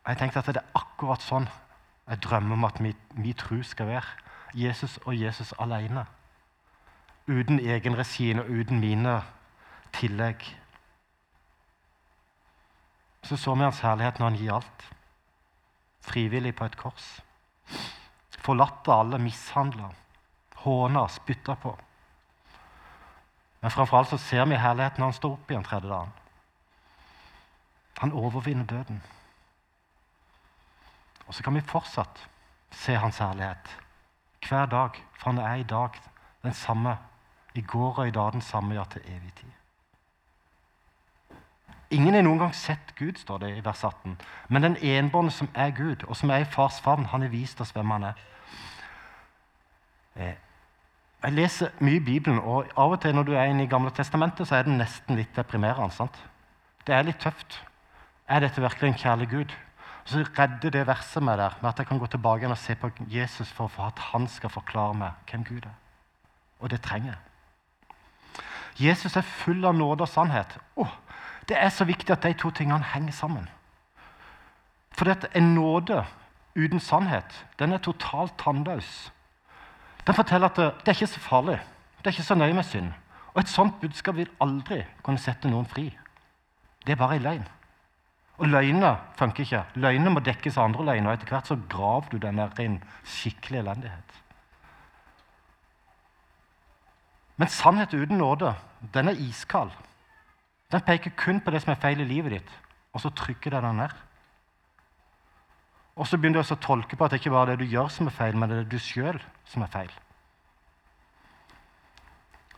Jeg 0.07 0.17
tenkte 0.17 0.41
at 0.41 0.53
det 0.57 0.65
er 0.65 0.81
akkurat 0.81 1.21
sånn 1.21 1.45
jeg 2.09 2.25
drømmer 2.25 2.57
om 2.57 2.65
at 2.65 2.81
min 2.81 3.33
tro 3.37 3.61
skal 3.61 3.93
være. 3.93 4.21
Jesus 4.57 4.97
og 5.05 5.13
Jesus 5.21 5.53
alene. 5.59 6.09
Uten 7.27 7.59
egen 7.59 7.97
regi 7.97 8.29
og 8.37 8.49
uten 8.49 8.79
mine 8.79 9.15
tillegg. 9.93 10.43
Så 13.25 13.37
så 13.37 13.55
vi 13.55 13.65
hans 13.65 13.81
herlighet 13.81 14.19
når 14.19 14.29
han 14.29 14.37
gir 14.37 14.53
alt. 14.53 14.85
Frivillig 16.05 16.53
på 16.55 16.65
et 16.65 16.77
kors. 16.77 17.07
Forlatt 18.45 18.85
av 18.87 18.99
alle, 18.99 19.17
mishandla, 19.17 19.89
håna, 20.61 21.07
spytta 21.09 21.55
på. 21.57 21.73
Men 23.61 23.73
framfor 23.73 23.97
alt 23.97 24.11
så 24.13 24.17
ser 24.21 24.45
vi 24.45 24.61
herligheten 24.61 25.01
når 25.01 25.09
han 25.09 25.17
står 25.17 25.33
opp 25.33 25.51
igjen 25.51 25.65
tredje 25.65 25.89
dagen. 25.89 26.13
Han 28.03 28.13
overvinner 28.13 28.69
døden. 28.69 29.01
Og 31.25 31.33
så 31.33 31.43
kan 31.43 31.55
vi 31.57 31.65
fortsatt 31.65 32.21
se 32.69 32.93
hans 33.01 33.17
herlighet 33.17 33.71
hver 34.45 34.69
dag, 34.69 35.01
for 35.17 35.31
han 35.31 35.41
er 35.41 35.55
i 35.55 35.65
dag 35.65 35.97
den 36.43 36.53
samme. 36.53 36.97
I 37.55 37.61
går 37.61 37.99
og 37.99 38.07
i 38.07 38.11
dag 38.11 38.31
den 38.33 38.41
samme, 38.41 38.75
ja, 38.75 38.83
til 38.83 39.01
evig 39.07 39.33
tid. 39.35 39.51
Ingen 41.95 42.13
har 42.13 42.23
noen 42.25 42.39
gang 42.41 42.55
sett 42.55 42.95
Gud, 42.97 43.19
står 43.21 43.43
det 43.43 43.51
i 43.55 43.61
vers 43.63 43.83
18. 43.83 44.17
Men 44.49 44.63
den 44.65 44.77
enbårne 44.81 45.31
som 45.31 45.47
er 45.53 45.69
Gud, 45.75 46.03
og 46.07 46.17
som 46.17 46.29
er 46.33 46.43
i 46.43 46.49
fars 46.49 46.81
favn, 46.81 47.05
han 47.05 47.21
har 47.21 47.31
vist 47.31 47.61
oss 47.61 47.71
hvem 47.75 47.93
han 47.93 48.09
er. 48.09 48.23
Eh, 50.15 50.33
jeg 51.23 51.33
leser 51.33 51.71
mye 51.79 51.99
i 51.99 52.03
Bibelen, 52.03 52.39
og 52.39 52.67
av 52.77 52.97
og 52.97 52.99
til 53.01 53.15
når 53.15 53.27
du 53.27 53.31
er 53.33 53.51
inne 53.51 53.63
i 53.63 53.69
Gamle 53.69 53.93
testamentet, 53.95 54.47
så 54.47 54.57
er 54.57 54.67
det 54.67 54.75
nesten 54.75 55.15
litt 55.15 55.35
deprimerende. 55.37 55.93
sant? 55.93 56.17
Det 56.85 56.95
er 56.95 57.07
litt 57.07 57.21
tøft. 57.21 57.61
Er 58.27 58.39
dette 58.39 58.61
virkelig 58.61 58.91
en 58.91 58.99
kjærlig 58.99 59.29
Gud? 59.29 59.55
Og 60.03 60.09
Så 60.09 60.25
redder 60.37 60.69
det 60.69 60.87
verset 60.87 61.23
meg 61.23 61.37
der 61.37 61.57
med 61.61 61.69
at 61.69 61.79
jeg 61.79 61.87
kan 61.87 61.99
gå 61.99 62.05
tilbake 62.05 62.47
og 62.47 62.57
se 62.57 62.75
på 62.75 62.91
Jesus 63.09 63.51
for 63.51 63.69
at 63.79 63.99
han 64.11 64.27
skal 64.27 64.49
forklare 64.49 64.93
meg 64.93 65.11
hvem 65.31 65.43
Gud 65.43 65.65
er. 65.65 65.73
Og 66.59 66.69
det 66.69 66.81
trenger 66.81 67.11
jeg. 67.11 67.17
Jesus 68.79 69.15
er 69.15 69.21
full 69.21 69.65
av 69.65 69.75
nåde 69.75 70.03
og 70.03 70.11
sannhet. 70.11 70.57
Oh, 70.75 70.91
det 71.47 71.57
er 71.57 71.69
så 71.69 71.85
viktig 71.85 72.11
at 72.11 72.23
de 72.23 72.33
to 72.33 72.51
tingene 72.51 72.83
henger 72.93 73.13
sammen. 73.15 73.47
For 74.95 75.11
en 75.11 75.53
nåde 75.55 76.05
uten 76.55 76.79
sannhet 76.79 77.45
den 77.59 77.73
er 77.73 77.83
totalt 77.83 78.37
tannløs. 78.39 79.11
Den 80.07 80.15
forteller 80.15 80.49
at 80.49 80.55
det, 80.55 80.71
det, 80.79 80.87
er 80.87 80.97
ikke 80.99 81.07
så 81.07 81.19
farlig. 81.19 81.59
Det 81.97 82.07
er 82.07 82.15
ikke 82.15 82.23
så 82.23 82.35
nøye 82.35 82.53
med 82.53 82.63
synd. 82.63 82.91
Og 83.33 83.41
et 83.41 83.51
sånt 83.51 83.79
budskap 83.81 84.15
vil 84.15 84.31
aldri 84.41 84.83
kunne 85.03 85.19
sette 85.19 85.49
noen 85.51 85.65
fri. 85.67 85.89
Det 86.85 86.93
er 86.93 86.99
bare 86.99 87.17
en 87.17 87.25
løgn. 87.25 87.47
Og 88.37 88.47
løgner 88.51 88.99
funker 89.15 89.43
ikke. 89.43 89.63
Løgner 89.79 90.11
må 90.11 90.19
dekkes 90.23 90.57
av 90.57 90.69
andre 90.69 90.85
løgner. 90.85 91.09
og 91.09 91.17
Etter 91.17 91.31
hvert 91.31 91.47
så 91.47 91.57
graver 91.69 92.11
du 92.11 92.17
den 92.17 92.39
der 92.39 92.61
inn 92.63 92.77
skikkelig 93.03 93.61
elendighet. 93.63 94.21
Men 97.35 97.51
sannhet 97.51 97.93
uten 97.93 98.17
nåde, 98.17 98.53
den 98.93 99.11
er 99.11 99.19
iskald. 99.19 99.71
Den 100.71 100.81
peker 100.81 101.13
kun 101.17 101.41
på 101.43 101.51
det 101.51 101.61
som 101.63 101.73
er 101.73 101.81
feil 101.81 102.01
i 102.01 102.07
livet 102.07 102.37
ditt, 102.37 102.51
og 102.93 103.03
så 103.03 103.11
trykker 103.11 103.51
den 103.51 103.67
den 103.67 103.81
ned. 103.83 103.95
Og 105.95 106.07
så 106.07 106.17
begynner 106.17 106.43
du 106.43 106.53
å 106.53 106.59
tolke 106.59 106.97
på 106.97 107.05
at 107.05 107.13
det 107.13 107.21
ikke 107.21 107.31
bare 107.31 107.53
er 107.53 107.59
det 107.59 107.67
du 107.67 107.75
gjør 107.75 107.91
som 107.91 108.07
er 108.07 108.15
feil, 108.15 108.35
men 108.35 108.49
det 108.49 108.57
er 108.57 108.65
det 108.65 108.75
du 108.75 108.83
sjøl 108.83 109.19
som 109.47 109.63
er 109.63 109.71
feil. 109.71 109.91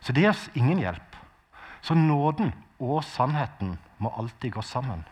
Så 0.02 0.14
det 0.14 0.24
gir 0.24 0.32
oss 0.32 0.50
ingen 0.56 0.80
hjelp. 0.82 1.18
Så 1.82 1.94
nåden 1.94 2.54
og 2.80 3.04
sannheten 3.06 3.78
må 4.02 4.14
alltid 4.18 4.56
gå 4.56 4.64
sammen. 4.66 5.04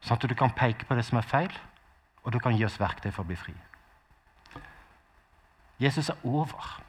Sånn 0.00 0.16
at 0.16 0.26
du 0.26 0.34
kan 0.34 0.54
peke 0.56 0.86
på 0.88 0.96
det 0.96 1.04
som 1.06 1.20
er 1.20 1.26
feil, 1.26 1.52
og 2.24 2.32
du 2.32 2.38
kan 2.42 2.56
gi 2.56 2.64
oss 2.66 2.78
verktøy 2.80 3.10
for 3.10 3.22
å 3.22 3.30
bli 3.30 3.38
fri. 3.38 3.54
Jesus 5.80 6.10
er 6.12 6.18
over. 6.24 6.80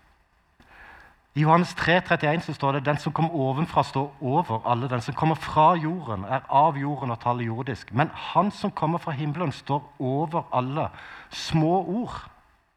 I 1.35 1.41
Johannes 1.41 1.75
3, 1.75 2.01
31 2.01 2.41
så 2.43 2.53
står 2.53 2.71
det 2.71 2.85
den 2.85 2.97
som 2.99 3.13
kommer 3.13 3.31
ovenfra, 3.31 3.83
står 3.83 4.17
over 4.21 4.65
alle. 4.67 4.89
Den 4.89 5.01
som 5.01 5.15
kommer 5.15 5.35
fra 5.35 5.75
jorden, 5.79 6.25
er 6.27 6.43
av 6.49 6.75
jorden 6.77 7.11
og 7.11 7.21
taler 7.23 7.47
jordisk. 7.47 7.93
Men 7.93 8.11
han 8.13 8.51
som 8.51 8.71
kommer 8.71 8.99
fra 8.99 9.11
himmelen, 9.15 9.51
står 9.51 9.93
over 9.99 10.43
alle. 10.51 10.89
Små 11.29 11.85
ord 11.87 12.17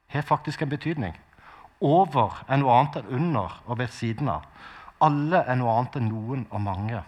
har 0.06 0.22
faktisk 0.22 0.62
en 0.62 0.70
betydning. 0.70 1.18
Over 1.80 2.44
er 2.48 2.62
noe 2.62 2.78
annet 2.78 3.00
enn 3.02 3.10
under 3.18 3.58
og 3.66 3.78
ved 3.78 3.90
siden 3.90 4.30
av. 4.30 4.46
Alle 5.02 5.42
er 5.42 5.58
noe 5.58 5.74
annet 5.74 5.98
enn 5.98 6.08
noen 6.12 6.46
og 6.50 6.62
mange. 6.62 7.02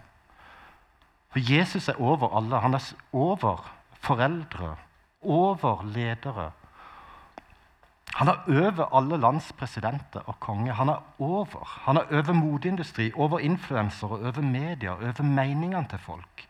For 1.30 1.38
Jesus 1.38 1.88
er 1.88 2.02
over 2.02 2.35
alle. 2.37 2.59
Han 2.59 2.74
er 2.74 2.90
over 3.12 3.62
foreldre, 4.02 4.74
over 5.22 5.87
ledere, 5.94 6.50
han 8.16 8.31
er 8.33 8.46
over 8.48 8.87
alle 8.96 9.18
lands 9.20 9.50
presidenter 9.52 10.24
og 10.24 10.38
konger. 10.40 10.72
Han 10.72 10.88
er 10.88 11.02
over. 11.20 11.64
Han 11.85 11.98
er 12.00 12.07
over 12.16 12.33
moteindustri, 12.33 13.11
over 13.14 13.42
influensere, 13.44 14.11
over 14.11 14.40
media, 14.40 14.94
over 14.94 15.22
meningene 15.22 15.85
til 15.90 16.00
folk. 16.00 16.46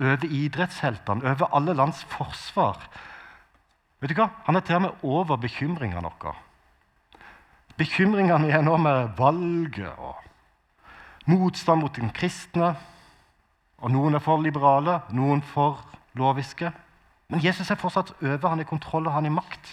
Over 0.00 0.24
idrettsheltene, 0.24 1.28
over 1.30 1.52
alle 1.56 1.74
lands 1.76 2.00
forsvar. 2.08 2.88
Vet 4.00 4.14
du 4.14 4.16
hva? 4.16 4.30
Han 4.46 4.56
er 4.56 4.64
til 4.64 4.78
og 4.78 4.82
med 4.86 5.04
over 5.04 5.36
bekymringene 5.36 6.08
våre. 6.08 6.32
Bekymringene 7.76 8.48
er 8.48 8.64
nå 8.64 8.76
med 8.80 9.12
valget 9.18 9.92
og 9.98 10.16
motstand 11.26 11.84
mot 11.84 12.00
den 12.00 12.14
kristne. 12.16 12.72
Og 13.84 13.92
Noen 13.92 14.16
er 14.16 14.24
for 14.24 14.40
liberale, 14.40 15.02
noen 15.12 15.44
for 15.44 15.84
loviske. 16.16 16.72
Men 17.34 17.42
Jesus 17.42 17.66
er 17.70 17.74
fortsatt 17.74 18.12
over, 18.22 18.44
han 18.46 18.60
er 18.62 18.62
i 18.62 18.68
kontroll 18.68 19.08
og 19.08 19.14
han 19.16 19.26
er 19.26 19.32
i 19.32 19.34
makt. 19.34 19.72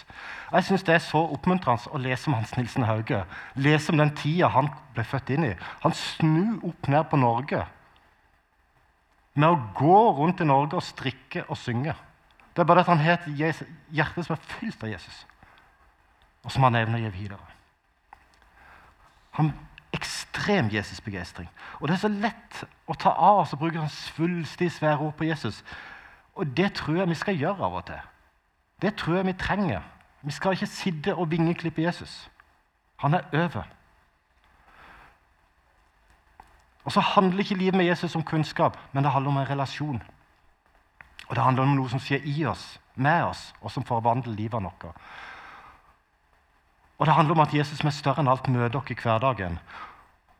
Jeg 0.50 0.64
synes 0.64 0.82
Det 0.82 0.94
er 0.96 1.04
så 1.04 1.20
oppmuntrende 1.30 1.92
å 1.94 2.00
lese 2.02 2.26
om 2.26 2.34
Hans 2.34 2.56
Nilsen 2.56 2.82
Hauge. 2.82 3.20
Lese 3.54 3.92
om 3.92 4.00
den 4.02 4.10
tida 4.18 4.48
han 4.50 4.66
ble 4.96 5.04
født 5.06 5.30
inn 5.30 5.46
i. 5.46 5.52
Han 5.84 5.94
snur 5.94 6.64
opp 6.72 6.88
ned 6.90 7.06
på 7.06 7.20
Norge 7.22 7.62
med 9.38 9.46
å 9.46 9.60
gå 9.78 10.00
rundt 10.18 10.42
i 10.42 10.48
Norge 10.48 10.76
og 10.76 10.82
strikke 10.82 11.44
og 11.46 11.56
synge. 11.56 11.94
Det 12.50 12.64
er 12.64 12.68
bare 12.68 12.82
at 12.82 12.90
han 12.90 13.00
har 13.00 13.20
et 13.20 13.30
hjerte 13.94 14.26
som 14.26 14.34
er 14.34 14.42
fylt 14.58 14.82
av 14.82 14.90
Jesus, 14.90 15.22
og 16.42 16.50
som 16.52 16.66
han 16.66 16.76
evner 16.82 16.98
å 16.98 17.04
gi 17.06 17.14
videre. 17.14 17.46
Han 19.38 19.54
ekstrem 19.94 20.68
Jesusbegeistring. 20.74 21.48
Og 21.78 21.86
det 21.86 21.94
er 21.94 22.02
så 22.02 22.10
lett 22.10 22.64
å 22.90 22.98
ta 22.98 23.14
av 23.14 23.44
oss 23.44 23.54
og 23.54 23.62
bruke 23.62 23.78
sånn 23.78 23.94
svulstig, 23.94 24.72
svære 24.74 24.98
ord 24.98 25.14
på 25.16 25.30
Jesus. 25.30 25.62
Og 26.34 26.56
det 26.56 26.72
tror 26.72 26.96
jeg 26.96 27.08
vi 27.08 27.14
skal 27.14 27.36
gjøre 27.36 27.64
av 27.64 27.74
og 27.74 27.86
til. 27.86 28.00
Det 28.82 28.94
tror 28.96 29.16
jeg 29.16 29.26
vi 29.26 29.32
trenger. 29.32 29.80
Vi 30.22 30.32
skal 30.32 30.52
ikke 30.52 30.66
sitte 30.66 31.14
og 31.14 31.30
vingeklippe 31.30 31.82
Jesus. 31.82 32.30
Han 32.96 33.14
er 33.14 33.20
over. 33.32 33.62
Og 36.84 36.92
så 36.92 37.00
handler 37.00 37.38
ikke 37.38 37.54
livet 37.54 37.74
med 37.74 37.84
Jesus 37.84 38.16
om 38.16 38.22
kunnskap, 38.22 38.78
men 38.92 39.04
det 39.04 39.12
handler 39.12 39.30
om 39.30 39.36
en 39.36 39.50
relasjon. 39.50 40.02
Og 41.28 41.36
det 41.36 41.44
handler 41.44 41.62
om 41.62 41.76
noe 41.76 41.90
som 41.90 42.00
skjer 42.02 42.24
i 42.24 42.44
oss, 42.44 42.80
med 42.94 43.22
oss, 43.24 43.54
og 43.60 43.70
som 43.70 43.84
forvandler 43.84 44.34
livet 44.34 44.62
vårt. 44.62 44.84
Og 46.98 47.06
det 47.06 47.14
handler 47.14 47.34
om 47.34 47.40
at 47.40 47.54
Jesus 47.54 47.78
som 47.78 47.86
er 47.86 47.94
større 47.96 48.22
enn 48.22 48.28
alt, 48.28 48.48
møter 48.48 48.68
dere 48.68 48.94
i 48.94 48.98
hverdagen. 49.02 49.58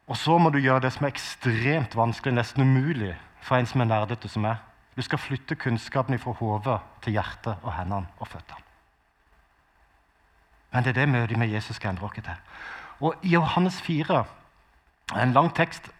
Og 0.07 0.17
så 0.17 0.39
må 0.39 0.51
du 0.51 0.59
gjøre 0.59 0.81
det 0.81 0.93
som 0.93 1.07
er 1.07 1.15
ekstremt 1.15 1.97
vanskelig, 1.97 2.35
nesten 2.35 2.63
umulig, 2.63 3.15
for 3.41 3.57
en 3.57 3.67
som 3.67 3.81
er 3.81 3.91
nerdete 3.91 4.29
som 4.29 4.45
meg. 4.47 4.57
Du 4.97 5.03
skal 5.03 5.19
flytte 5.19 5.57
kunnskapen 5.57 6.19
fra 6.21 6.35
hodet 6.37 6.81
til 7.03 7.17
hjertet 7.17 7.57
og 7.63 7.73
hendene 7.73 8.11
og 8.19 8.29
føttene. 8.29 8.61
Men 10.73 10.85
det 10.85 10.93
er 10.93 11.01
det 11.01 11.09
møtet 11.13 11.39
med 11.39 11.53
Jesus 11.53 11.77
skal 11.77 11.93
endre 11.93 12.09
oss 12.09 12.17
til. 12.17 12.37
Og 13.01 13.15
I 13.23 13.35
Johannes 13.35 13.81
4, 13.83 14.25
en 15.21 15.33
lang 15.33 15.51
tekst, 15.55 15.91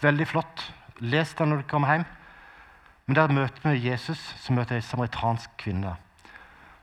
veldig 0.00 0.26
flott. 0.28 0.72
Les 1.00 1.34
den 1.34 1.48
når 1.48 1.62
du 1.62 1.68
kommer 1.68 1.92
hjem. 1.92 2.04
Men 3.06 3.16
der 3.16 3.32
møter 3.32 3.68
vi 3.68 3.90
Jesus, 3.90 4.20
som 4.40 4.56
møter 4.56 4.78
ei 4.78 4.84
samaritansk 4.84 5.50
kvinne. 5.60 5.96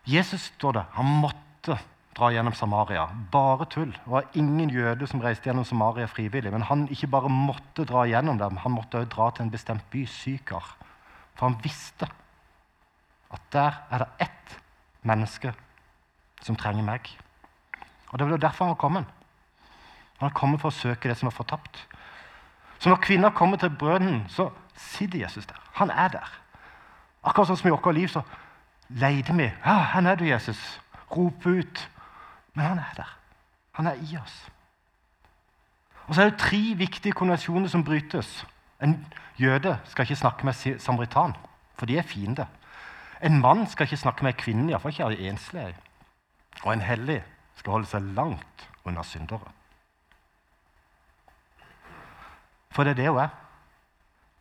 Jesus 0.06 0.52
står 0.52 0.78
det, 0.78 0.84
han 0.94 1.10
måtte 1.22 1.78
dra 2.18 2.30
gjennom 2.34 2.54
Samaria. 2.54 3.08
Bare 3.32 3.66
tull. 3.66 3.94
Det 3.96 4.12
var 4.12 4.28
ingen 4.38 4.70
jøde 4.70 5.08
som 5.08 5.22
reiste 5.24 5.50
gjennom 5.50 5.66
Samaria 5.66 6.06
frivillig. 6.06 6.52
Men 6.54 6.68
han 6.68 6.88
ikke 6.92 7.10
bare 7.10 7.30
måtte 7.32 7.86
dra 7.90 8.06
gjennom 8.10 8.38
dem, 8.38 8.58
han 8.62 8.76
måtte 8.76 9.02
også 9.02 9.14
dra 9.16 9.32
til 9.32 9.48
en 9.48 9.54
bestemt 9.54 9.88
by, 9.94 10.06
Sykar. 10.06 10.76
For 11.36 11.50
han 11.50 11.60
visste 11.64 12.08
at 13.32 13.42
der 13.54 13.72
er 13.92 13.98
det 13.98 14.28
ett 14.28 14.58
menneske 15.02 15.54
som 16.42 16.56
trenger 16.56 16.84
meg. 16.84 17.08
Og 18.12 18.20
Det 18.20 18.30
var 18.30 18.38
derfor 18.38 18.66
han 18.66 18.76
var 18.76 18.82
kommet. 18.82 19.06
Han 20.20 20.30
var 20.30 20.38
kommet 20.38 20.62
for 20.62 20.70
å 20.70 20.76
søke 20.76 21.10
det 21.10 21.18
som 21.18 21.26
var 21.26 21.38
fortapt. 21.38 21.88
Så 22.80 22.90
når 22.90 23.02
kvinner 23.02 23.30
kommer 23.30 23.58
til 23.58 23.70
brønnen, 23.70 24.26
så 24.30 24.50
sitter 24.76 25.20
Jesus 25.20 25.46
der. 25.46 25.58
Han 25.74 25.90
er 25.90 26.08
der. 26.08 26.30
Akkurat 27.24 27.48
sånn 27.48 27.58
som 27.58 27.68
i 27.70 27.74
vårt 27.74 27.94
liv, 27.96 28.08
så 28.08 28.22
leter 28.90 29.34
vi. 29.34 29.52
Ja, 29.66 29.84
'Her 29.94 30.08
er 30.08 30.16
du, 30.16 30.26
Jesus?' 30.26 30.80
Roper 31.12 31.50
ut. 31.50 31.90
Men 32.54 32.66
han 32.66 32.78
er 32.80 32.94
der. 32.96 33.18
Han 33.72 33.88
er 33.88 33.94
i 33.94 34.18
oss. 34.18 34.50
Og 36.08 36.16
så 36.16 36.22
er 36.22 36.30
det 36.30 36.40
tre 36.40 36.74
viktige 36.76 37.14
konvensjoner 37.14 37.68
som 37.68 37.84
brytes. 37.84 38.46
En 38.82 38.96
jøde 39.38 39.80
skal 39.86 40.04
ikke 40.04 40.16
snakke 40.16 40.46
med 40.46 40.80
samaritan, 40.80 41.36
for 41.76 41.86
de 41.86 41.98
er 41.98 42.08
fiender. 42.08 42.46
En 43.24 43.40
mann 43.42 43.68
skal 43.68 43.86
ikke 43.86 43.98
snakke 43.98 44.26
med 44.26 44.34
kvinnen, 44.34 44.70
iallfall 44.70 44.94
ikke 44.94 45.06
av 45.06 45.12
enslige. 45.20 45.76
Og 46.64 46.74
en 46.74 46.82
hellig 46.82 47.22
skal 47.56 47.78
holde 47.78 47.90
seg 47.90 48.08
langt 48.18 48.66
unna 48.86 49.04
syndere. 49.06 49.54
For 52.72 52.88
det 52.88 52.96
er 52.96 53.02
det 53.02 53.10
hun 53.12 53.22
er. 53.22 53.30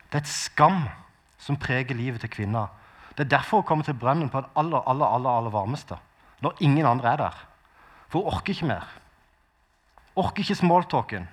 Det 0.09 0.17
er 0.17 0.25
et 0.25 0.31
skam 0.31 0.83
som 1.41 1.59
preger 1.59 1.95
livet 1.95 2.23
til 2.23 2.31
kvinner. 2.31 2.71
Det 3.17 3.25
er 3.25 3.37
derfor 3.37 3.61
hun 3.61 3.67
kommer 3.67 3.85
til 3.85 3.97
brønnen 3.97 4.29
på 4.29 4.41
det 4.41 4.49
aller, 4.55 4.81
aller, 4.89 5.05
aller, 5.05 5.29
aller 5.29 5.53
varmeste. 5.53 5.97
Når 6.41 6.57
ingen 6.59 6.85
andre 6.85 7.11
er 7.11 7.17
der. 7.17 7.47
For 8.09 8.19
hun 8.19 8.33
orker 8.33 8.53
ikke 8.53 8.65
mer. 8.65 8.87
Orker 10.15 10.43
ikke 10.43 10.55
smalltalken. 10.55 11.27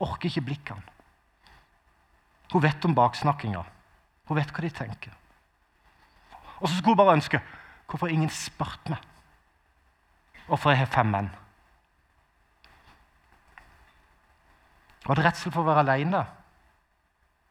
Orker 0.00 0.28
ikke 0.30 0.40
blikkene. 0.40 0.93
Hun 2.52 2.62
vet 2.62 2.84
om 2.84 2.94
baksnakkinga. 2.94 3.64
Hun 4.28 4.38
vet 4.38 4.52
hva 4.52 4.64
de 4.64 4.70
tenker. 4.70 5.16
Og 6.60 6.68
så 6.68 6.76
skulle 6.76 6.94
hun 6.94 7.02
bare 7.02 7.18
ønske 7.18 7.40
hvorfor 7.88 8.10
ingen 8.10 8.30
spurt 8.32 8.88
meg 8.90 9.02
hvorfor 10.46 10.70
jeg 10.70 10.82
har 10.82 10.92
fem 10.92 11.10
menn. 11.12 11.30
Var 15.04 15.18
det 15.18 15.26
redsel 15.26 15.52
for 15.52 15.62
å 15.62 15.68
være 15.68 15.84
alene? 15.84 16.22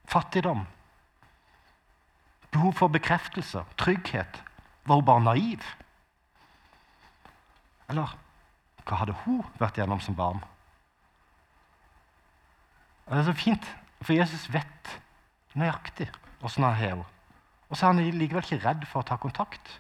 Fattigdom? 0.10 0.64
Behov 2.54 2.74
for 2.78 2.94
bekreftelse? 2.94 3.64
Trygghet? 3.78 4.42
Var 4.86 5.00
hun 5.00 5.06
bare 5.06 5.26
naiv? 5.26 5.66
Eller 7.90 8.16
hva 8.84 9.00
hadde 9.00 9.16
hun 9.24 9.44
vært 9.62 9.78
gjennom 9.80 10.02
som 10.02 10.18
barn? 10.18 10.42
Det 13.06 13.20
er 13.20 13.28
så 13.28 13.36
fint, 13.38 13.66
for 14.04 14.16
Jesus 14.18 14.48
vet 14.54 14.94
nøyaktig 15.58 16.10
åssen 16.44 16.66
han 16.66 16.76
har 16.76 16.82
henne. 16.82 17.06
Og 17.70 17.78
så 17.78 17.88
er 17.88 17.94
han 17.94 18.18
likevel 18.20 18.44
ikke 18.44 18.62
redd 18.68 18.86
for 18.90 19.02
å 19.02 19.08
ta 19.08 19.18
kontakt. 19.18 19.80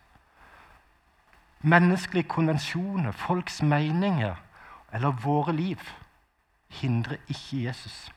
Menneskelige 1.63 2.27
konvensjoner, 2.31 3.11
folks 3.11 3.61
meninger 3.61 4.39
eller 4.93 5.19
våre 5.23 5.53
liv 5.55 5.81
hindrer 6.81 7.21
ikke 7.29 7.63
Jesus 7.67 8.07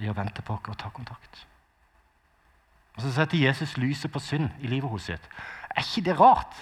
i 0.00 0.08
å 0.08 0.16
vente 0.16 0.42
på 0.44 0.54
oss 0.56 0.68
og 0.68 0.78
ta 0.78 0.90
kontakt. 0.94 1.46
Og 2.96 3.02
Så 3.02 3.12
setter 3.14 3.40
Jesus 3.40 3.76
lyset 3.76 4.12
på 4.12 4.20
synd 4.20 4.50
i 4.60 4.68
livet 4.68 4.90
hos 4.90 5.08
sitt. 5.08 5.28
Er 5.70 5.82
ikke 5.82 6.04
det 6.10 6.20
rart? 6.20 6.56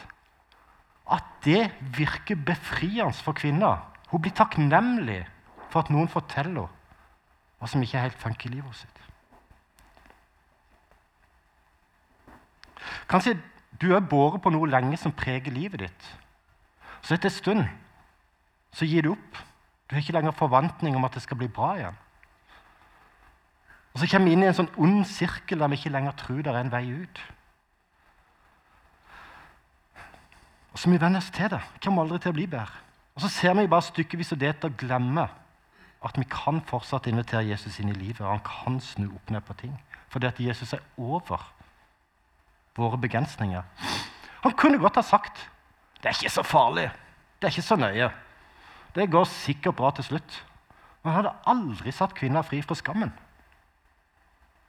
At 1.11 1.25
det 1.45 1.71
virker 1.97 2.37
befriende 2.37 3.17
for 3.25 3.33
kvinner. 3.33 3.81
Hun 4.11 4.23
blir 4.23 4.35
takknemlig 4.37 5.23
for 5.71 5.83
at 5.83 5.91
noen 5.91 6.09
forteller 6.09 6.69
hva 7.59 7.67
som 7.67 7.83
ikke 7.83 8.01
helt 8.01 8.19
funker 8.19 8.51
i 8.51 8.55
livet 8.55 8.79
sitt. 8.79 9.05
Kanskje 13.09 13.39
du 13.81 13.93
er 13.95 14.05
båret 14.05 14.43
på 14.43 14.51
noe 14.53 14.69
lenge 14.71 14.97
som 15.01 15.15
preger 15.15 15.55
livet 15.55 15.87
ditt. 15.87 16.09
Så 17.03 17.15
etter 17.15 17.31
en 17.31 17.35
stund 17.35 17.65
så 18.75 18.87
gir 18.87 19.07
du 19.07 19.13
opp. 19.15 19.41
Du 19.89 19.95
har 19.97 20.03
ikke 20.03 20.15
lenger 20.19 20.37
forventning 20.37 20.97
om 20.97 21.07
at 21.09 21.15
det 21.17 21.23
skal 21.25 21.39
bli 21.41 21.49
bra 21.49 21.73
igjen. 21.79 21.99
Og 23.95 24.01
Så 24.01 24.07
kommer 24.11 24.29
vi 24.29 24.37
inn 24.37 24.45
i 24.45 24.47
en 24.47 24.55
sånn 24.55 24.71
ond 24.77 25.07
sirkel 25.09 25.59
der 25.59 25.71
vi 25.73 25.79
ikke 25.81 25.91
lenger 25.91 26.15
tror 26.21 26.43
det 26.43 26.53
er 26.53 26.61
en 26.61 26.71
vei 26.71 26.85
ut. 26.93 27.23
Og 30.73 30.79
så 30.79 30.89
må 30.89 30.99
vi 30.99 31.03
venne 31.03 31.19
oss 31.19 31.33
til 31.35 31.49
det. 31.51 31.59
Vi 31.75 31.81
kommer 31.83 32.05
aldri 32.05 32.21
til 32.23 32.31
å 32.31 32.37
bli 32.37 32.47
bedre. 32.47 32.85
Og 33.17 33.25
Så 33.25 33.29
ser 33.35 33.55
vi 33.59 33.67
bare 33.67 33.83
stykkevis 33.83 34.33
og 34.37 34.39
delt 34.39 34.65
og 34.65 34.77
glemmer 34.79 35.33
at 36.05 36.19
vi 36.19 36.25
kan 36.31 36.61
fortsatt 36.63 37.09
invitere 37.11 37.49
Jesus 37.49 37.79
inn 37.81 37.91
i 37.91 37.97
livet. 37.97 38.21
og 38.21 38.31
Han 38.31 38.45
kan 38.47 38.81
snu 38.81 39.09
opp 39.15 39.31
ned 39.31 39.41
på 39.41 39.57
ting. 39.59 39.75
Fordi 40.09 40.27
at 40.27 40.41
Jesus 40.41 40.73
er 40.73 40.85
over 40.97 41.43
våre 42.77 42.99
begrensninger. 42.99 43.63
Han 44.43 44.53
kunne 44.53 44.79
godt 44.79 45.01
ha 45.01 45.03
sagt 45.03 45.49
det 45.99 46.07
er 46.07 46.15
ikke 46.15 46.31
så 46.31 46.43
farlig, 46.47 46.91
det 47.41 47.49
er 47.49 47.51
ikke 47.51 47.63
så 47.63 47.77
nøye. 47.77 48.11
Det 48.95 49.11
går 49.11 49.25
sikkert 49.25 49.77
bra 49.77 49.91
til 49.91 50.05
slutt. 50.05 50.45
Men 51.03 51.13
han 51.13 51.25
hadde 51.25 51.37
aldri 51.47 51.91
satt 51.93 52.15
kvinner 52.15 52.47
fri 52.47 52.61
fra 52.63 52.77
skammen. 52.79 53.11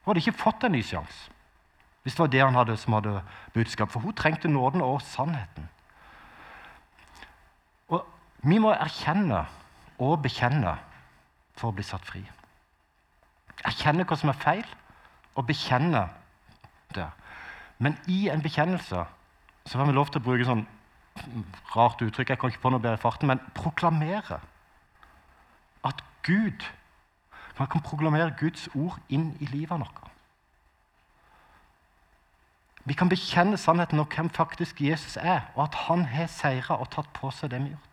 Hun 0.02 0.10
hadde 0.10 0.24
ikke 0.24 0.42
fått 0.42 0.66
en 0.66 0.74
ny 0.74 0.82
sjanse 0.86 1.30
hvis 2.00 2.16
det 2.16 2.24
var 2.24 2.30
det 2.32 2.40
han 2.42 2.56
hadde 2.56 2.78
som 2.80 2.94
hadde 2.96 3.22
budskap. 3.54 3.92
For 3.92 4.00
hun 4.00 4.16
trengte 4.16 4.48
nåden 4.48 4.82
og 4.82 5.02
sannheten. 5.04 5.68
Og 7.92 8.06
vi 8.42 8.58
må 8.58 8.72
erkjenne 8.72 9.44
og 10.00 10.22
bekjenne 10.24 10.78
for 11.60 11.72
å 11.72 11.76
bli 11.76 11.86
satt 11.86 12.06
fri. 12.08 12.24
Erkjenne 13.68 14.08
hva 14.08 14.18
som 14.18 14.32
er 14.32 14.40
feil, 14.40 14.66
og 15.36 15.48
bekjenne 15.48 16.08
det. 16.96 17.08
Men 17.80 17.96
i 18.12 18.28
en 18.32 18.44
bekjennelse 18.44 19.06
så 19.70 19.78
får 19.78 19.88
vi 19.88 19.96
lov 19.96 20.10
til 20.12 20.22
å 20.22 20.26
bruke 20.26 20.48
sånn 20.48 20.66
rart 21.76 22.02
uttrykk, 22.02 22.32
jeg 22.32 22.40
kan 22.40 22.52
ikke 22.52 22.64
på 22.64 22.72
noe 22.72 22.84
bedre 22.84 23.00
i 23.00 23.02
farten, 23.04 23.28
men 23.28 23.42
proklamere 23.56 24.40
at 25.88 26.04
Gud 26.28 26.66
Man 27.60 27.68
kan 27.68 27.82
proklamere 27.84 28.32
Guds 28.40 28.70
ord 28.72 29.02
inn 29.12 29.34
i 29.44 29.46
livet 29.52 29.82
vårt. 29.82 29.98
Vi 32.88 32.96
kan 32.96 33.10
bekjenne 33.12 33.58
sannheten 33.60 34.00
om 34.00 34.08
hvem 34.08 34.30
faktisk 34.32 34.80
Jesus 34.82 35.18
er, 35.18 35.42
og 35.56 35.66
at 35.66 35.76
han 35.90 36.06
har 36.08 36.30
seira 36.32 36.78
og 36.80 36.88
tatt 36.94 37.12
på 37.14 37.32
seg 37.36 37.52
det 37.52 37.60
vi 37.60 37.74
har 37.74 37.76
gjort. 37.76 37.89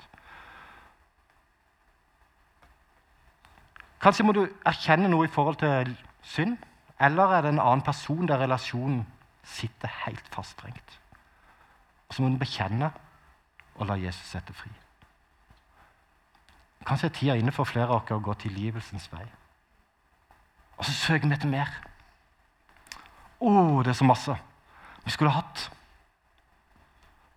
Kanskje 4.01 4.27
må 4.27 4.33
du 4.37 4.45
erkjenne 4.67 5.09
noe 5.09 5.27
i 5.27 5.33
forhold 5.33 5.59
til 5.63 5.95
synd, 6.23 6.57
eller 7.01 7.33
er 7.37 7.45
det 7.45 7.55
en 7.55 7.63
annen 7.63 7.85
person 7.85 8.29
der 8.29 8.41
relasjonen 8.43 9.05
sitter 9.47 9.91
helt 10.05 10.29
faststrengt. 10.33 10.99
Og 12.09 12.15
så 12.15 12.23
må 12.23 12.29
du 12.29 12.39
bekjenne 12.41 12.91
og 13.77 13.87
la 13.87 13.97
Jesus 14.01 14.29
sette 14.31 14.55
fri. 14.57 14.71
Kanskje 16.87 17.09
er 17.09 17.15
tida 17.15 17.35
inne 17.37 17.53
for 17.53 17.69
flere 17.69 17.91
av 17.91 18.05
dere 18.07 18.21
å 18.21 18.25
gå 18.25 18.35
tilgivelsens 18.45 19.09
vei. 19.13 19.25
Og 20.77 20.85
så 20.87 20.93
søker 20.93 21.27
vi 21.27 21.35
etter 21.35 21.51
mer. 21.51 21.73
Å, 23.41 23.49
oh, 23.49 23.83
det 23.83 23.93
er 23.93 23.99
så 23.99 24.07
masse 24.07 24.37
vi 25.07 25.13
skulle 25.15 25.35
hatt. 25.35 25.67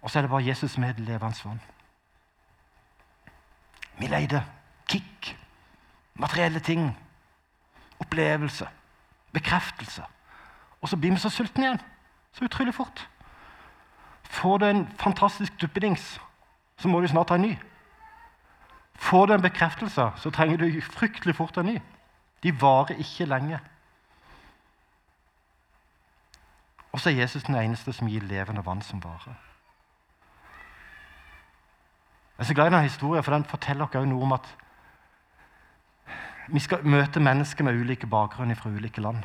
Og 0.02 0.10
så 0.10 0.20
er 0.20 0.26
det 0.26 0.32
bare 0.32 0.46
Jesus 0.46 0.78
er 0.78 0.98
levende 0.98 1.44
vann. 1.44 1.60
Vi 4.00 4.08
leide 4.08 4.44
kick, 4.88 5.36
materielle 6.20 6.60
ting, 6.60 6.98
opplevelse, 8.00 8.68
bekreftelse. 9.34 10.04
Og 10.82 10.90
så 10.90 10.98
blir 10.98 11.12
vi 11.12 11.18
så 11.20 11.30
sultne 11.30 11.66
igjen. 11.66 11.82
Så 12.32 12.46
utrolig 12.46 12.74
fort. 12.74 13.10
Får 14.24 14.58
du 14.58 14.66
en 14.66 14.88
fantastisk 15.00 15.62
duppedings, 15.62 16.22
så 16.78 16.88
må 16.88 17.02
du 17.02 17.08
snart 17.08 17.30
ha 17.30 17.36
en 17.36 17.42
ny. 17.42 17.58
Får 18.96 19.26
du 19.26 19.34
en 19.34 19.42
bekreftelse, 19.42 20.12
så 20.16 20.30
trenger 20.30 20.58
du 20.58 20.82
fryktelig 20.82 21.36
fort 21.36 21.58
en 21.58 21.66
ny. 21.66 21.80
De 22.44 22.62
varer 22.62 23.00
ikke 23.00 23.26
lenge. 23.26 23.60
Og 26.92 27.00
så 27.00 27.10
er 27.10 27.14
Jesus 27.14 27.44
den 27.44 27.56
eneste 27.56 27.94
som 27.94 28.08
gir 28.08 28.22
levende 28.22 28.66
vann 28.66 28.82
som 28.82 29.04
varer. 29.04 29.36
Jeg 32.38 32.44
er 32.44 32.48
så 32.48 32.54
glad 32.54 32.68
i 32.68 32.70
denne 32.70 32.84
historien, 32.84 33.24
for 33.24 33.34
den 33.34 33.46
forteller 33.46 33.86
oss 33.86 34.08
noe 34.08 34.24
om 34.24 34.32
at 34.32 34.48
vi 36.50 36.62
skal 36.64 36.86
møte 36.88 37.22
mennesker 37.22 37.66
med 37.66 37.78
ulike 37.78 38.08
bakgrunn 38.10 38.56
fra 38.58 38.72
ulike 38.74 39.02
land. 39.04 39.22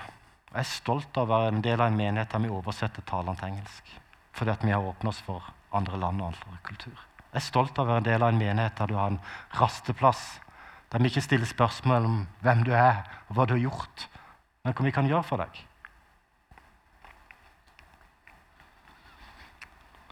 Jeg 0.51 0.61
er 0.61 0.69
stolt 0.69 1.17
av 1.17 1.27
å 1.27 1.33
være 1.33 1.53
en 1.55 1.63
del 1.65 1.81
av 1.81 1.91
en 1.91 1.97
menighet 1.99 2.31
der 2.31 2.43
vi 2.45 2.53
oversetter 2.53 3.05
talene 3.09 3.35
til 3.39 3.49
engelsk. 3.49 3.93
Fordi 4.35 4.53
at 4.53 4.65
vi 4.65 4.75
har 4.75 4.85
åpnet 4.85 5.11
oss 5.11 5.23
for 5.25 5.49
andre 5.75 5.99
land 5.99 6.21
og 6.21 6.33
andre 6.33 6.59
kultur. 6.67 6.95
Jeg 7.33 7.41
er 7.41 7.47
stolt 7.49 7.79
av 7.79 7.87
å 7.87 7.91
være 7.91 8.05
en 8.05 8.09
del 8.11 8.23
av 8.23 8.31
en 8.31 8.39
menighet 8.39 8.77
der 8.79 8.91
du 8.91 8.95
har 8.99 9.11
en 9.11 9.21
rasteplass. 9.59 10.23
Der 10.93 11.03
vi 11.03 11.11
ikke 11.11 11.25
stiller 11.25 11.49
spørsmål 11.51 12.07
om 12.07 12.19
hvem 12.45 12.65
du 12.67 12.73
er 12.77 13.03
og 13.29 13.39
hva 13.39 13.47
du 13.49 13.57
har 13.57 13.65
gjort, 13.65 14.09
men 14.63 14.77
hva 14.77 14.87
vi 14.87 14.95
kan 14.95 15.09
gjøre 15.11 15.27
for 15.27 15.43
deg. 15.43 15.63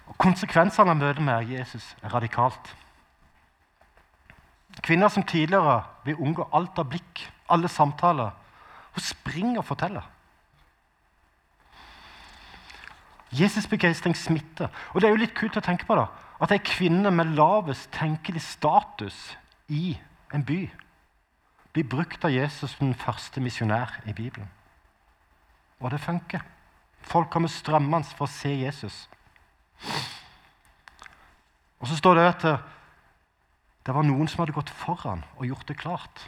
Og 0.09 0.19
konsekvensene 0.21 0.91
av 0.91 0.99
møtet 0.99 1.23
med 1.25 1.53
Jesus 1.53 1.93
er 2.03 2.11
radikalt. 2.17 2.73
Kvinner 4.81 5.09
som 5.09 5.23
tidligere 5.23 5.83
vil 6.05 6.17
unngå 6.17 6.49
alt 6.53 6.79
av 6.79 6.89
blikk, 6.91 7.27
alle 7.49 7.69
samtaler. 7.69 8.31
Hun 8.93 9.05
springer 9.05 9.61
og 9.61 9.69
forteller. 9.69 10.09
Jesus' 13.33 13.69
begeistring 13.69 14.17
smitter. 14.17 14.69
Og 14.93 15.01
det 15.01 15.09
er 15.09 15.15
jo 15.15 15.23
litt 15.23 15.37
kult 15.37 15.57
å 15.57 15.65
tenke 15.65 15.87
på 15.89 15.97
da, 15.97 16.09
at 16.43 16.53
ei 16.53 16.61
kvinne 16.61 17.11
med 17.15 17.37
lavest 17.37 17.91
tenkelig 17.95 18.43
status 18.45 19.37
i 19.73 19.97
en 20.33 20.45
by 20.45 20.67
blir 21.73 21.89
brukt 21.89 22.25
av 22.25 22.33
Jesus 22.33 22.75
som 22.75 22.91
den 22.91 22.99
første 22.99 23.41
misjonær 23.41 23.95
i 24.05 24.13
Bibelen. 24.13 24.51
Og 25.81 25.91
det 25.91 26.01
funker. 26.01 26.43
Folk 27.03 27.31
kommer 27.31 27.49
strømmende 27.49 28.13
for 28.13 28.29
å 28.29 28.31
se 28.33 28.53
Jesus. 28.53 29.09
Og 31.81 31.89
så 31.89 31.97
står 31.99 32.19
det 32.19 32.27
at 32.29 32.45
det 33.87 33.95
var 33.95 34.07
noen 34.07 34.29
som 34.31 34.43
hadde 34.43 34.55
gått 34.55 34.71
foran 34.71 35.25
og 35.37 35.47
gjort 35.49 35.67
det 35.69 35.79
klart. 35.81 36.25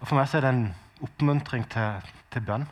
Og 0.00 0.08
For 0.08 0.16
meg 0.16 0.28
så 0.28 0.38
er 0.38 0.46
det 0.46 0.52
en 0.54 0.66
oppmuntring 1.04 1.66
til, 1.72 2.08
til 2.32 2.44
bønn. 2.44 2.66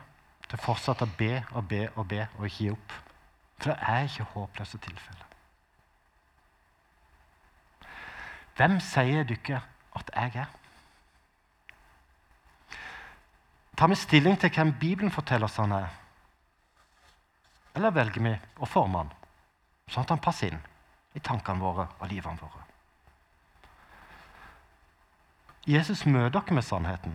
Til 0.49 0.61
fortsatt 0.61 1.03
å 1.05 1.09
be 1.19 1.39
og 1.57 1.69
be 1.69 1.87
og 1.95 2.09
be 2.09 2.25
og 2.39 2.49
ikke 2.49 2.65
gi 2.65 2.73
opp. 2.73 2.97
For 3.59 3.73
det 3.73 3.79
er 3.81 4.09
ikke 4.09 4.29
håpløse 4.35 4.81
tilfeller. 4.85 5.31
Hvem 8.55 8.77
sier 8.85 9.27
dere 9.27 9.63
at 9.99 10.13
jeg 10.15 10.45
er? 10.45 10.53
Tar 13.75 13.91
vi 13.91 13.99
stilling 13.99 14.37
til 14.39 14.53
hvem 14.55 14.73
Bibelen 14.79 15.11
forteller 15.11 15.49
oss 15.49 15.59
han 15.59 15.75
er? 15.75 15.89
Eller 17.75 17.91
velger 17.91 18.23
vi 18.23 18.35
å 18.63 18.69
forme 18.71 19.01
han, 19.03 19.11
sånn 19.91 20.07
at 20.07 20.15
han 20.15 20.23
passer 20.23 20.53
inn 20.53 20.63
i 21.19 21.23
tankene 21.25 21.59
våre 21.59 21.89
og 21.99 22.07
livene 22.13 22.39
våre? 22.39 22.63
Jesus 25.67 26.07
møter 26.07 26.41
dere 26.41 26.55
med 26.55 26.63
sannheten, 26.63 27.15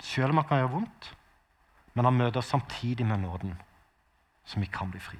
selv 0.00 0.32
om 0.32 0.40
han 0.40 0.48
kan 0.48 0.62
gjøre 0.62 0.72
vondt. 0.78 1.14
Men 1.94 2.08
han 2.08 2.16
møter 2.16 2.40
oss 2.40 2.50
samtidig 2.50 3.06
med 3.06 3.20
nåden, 3.22 3.54
så 4.44 4.60
vi 4.60 4.66
kan 4.66 4.90
bli 4.90 5.00
fri. 5.00 5.18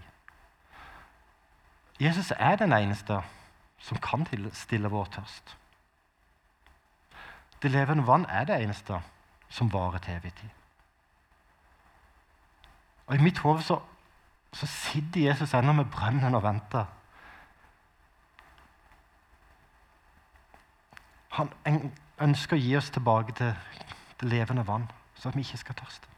Jesus 2.01 2.33
er 2.37 2.57
den 2.57 2.73
eneste 2.73 3.21
som 3.79 4.01
kan 4.03 4.27
stille 4.53 4.91
vår 4.91 5.05
tørst. 5.05 5.57
Det 7.63 7.71
levende 7.71 8.07
vann 8.07 8.27
er 8.29 8.45
det 8.45 8.59
eneste 8.63 8.99
som 9.49 9.73
varer 9.73 9.99
til 9.99 10.17
evig 10.17 10.35
tid. 10.35 10.51
Og 13.07 13.15
I 13.15 13.23
mitt 13.23 13.39
hode 13.39 13.63
så, 13.63 13.79
så 14.53 14.67
sitter 14.67 15.29
Jesus 15.29 15.55
ennå 15.55 15.73
med 15.73 15.91
brønnen 15.93 16.35
og 16.35 16.43
venter 16.43 16.85
Han 21.35 21.51
ønsker 22.23 22.57
å 22.57 22.63
gi 22.63 22.75
oss 22.79 22.93
tilbake 22.95 23.35
til 23.39 23.55
det 24.21 24.29
levende 24.31 24.67
vann, 24.67 24.87
så 25.19 25.31
at 25.31 25.37
vi 25.37 25.43
ikke 25.43 25.61
skal 25.61 25.79
tørste. 25.79 26.11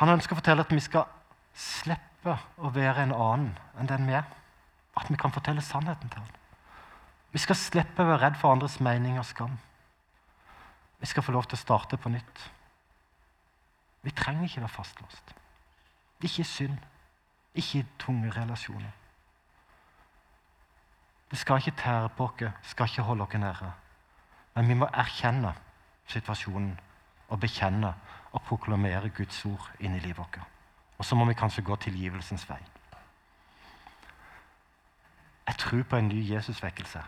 Han 0.00 0.10
ønsker 0.16 0.34
å 0.34 0.40
fortelle 0.40 0.64
at 0.64 0.72
vi 0.72 0.82
skal 0.82 1.06
slippe 1.54 2.34
å 2.58 2.70
være 2.74 3.04
en 3.04 3.14
annen 3.14 3.50
enn 3.78 3.90
den 3.90 4.08
vi 4.08 4.16
er. 4.18 4.26
At 4.98 5.08
vi 5.08 5.16
kan 5.20 5.32
fortelle 5.32 5.62
sannheten 5.64 6.10
til 6.10 6.20
ham. 6.20 6.40
Vi 7.32 7.40
skal 7.40 7.56
slippe 7.56 8.02
å 8.02 8.08
være 8.10 8.22
redd 8.26 8.40
for 8.40 8.52
andres 8.52 8.80
mening 8.84 9.20
og 9.20 9.28
skam. 9.28 9.54
Vi 11.00 11.08
skal 11.08 11.24
få 11.24 11.32
lov 11.34 11.46
til 11.48 11.56
å 11.56 11.62
starte 11.62 11.98
på 11.98 12.12
nytt. 12.12 12.42
Vi 14.02 14.12
trenger 14.16 14.48
ikke 14.48 14.64
være 14.64 14.74
fastlåst. 14.74 15.32
Ikke 16.22 16.44
synd. 16.44 16.78
Ikke 17.54 17.84
tunge 18.00 18.30
relasjoner. 18.34 18.92
Det 21.32 21.38
skal 21.38 21.56
ikke 21.56 21.80
tære 21.80 22.08
på 22.08 22.24
oss, 22.24 22.42
skal 22.62 22.84
ikke 22.84 23.02
holde 23.02 23.24
oss 23.24 23.34
nede. 23.34 23.72
Men 24.54 24.68
vi 24.68 24.74
må 24.74 24.86
erkjenne 24.92 25.54
situasjonen 26.06 26.74
og 27.28 27.40
bekjenne 27.40 27.94
og 28.32 28.42
proklamere 28.42 29.08
Guds 29.08 29.38
ord 29.48 29.70
inn 29.80 29.94
i 29.96 30.00
livet 30.00 30.18
vårt. 30.18 30.36
Og 30.98 31.04
så 31.04 31.16
må 31.16 31.24
vi 31.24 31.34
kanskje 31.34 31.64
gå 31.64 31.76
tilgivelsens 31.76 32.44
vei. 32.50 32.60
Jeg 35.46 35.56
tror 35.58 35.82
på 35.82 35.96
en 35.96 36.08
ny 36.08 36.20
Jesusvekkelse. 36.34 37.00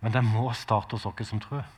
Men 0.00 0.12
det 0.12 0.24
må 0.24 0.52
starte 0.52 0.96
hos 0.96 1.06
oss 1.06 1.28
som 1.28 1.40
tror. 1.40 1.68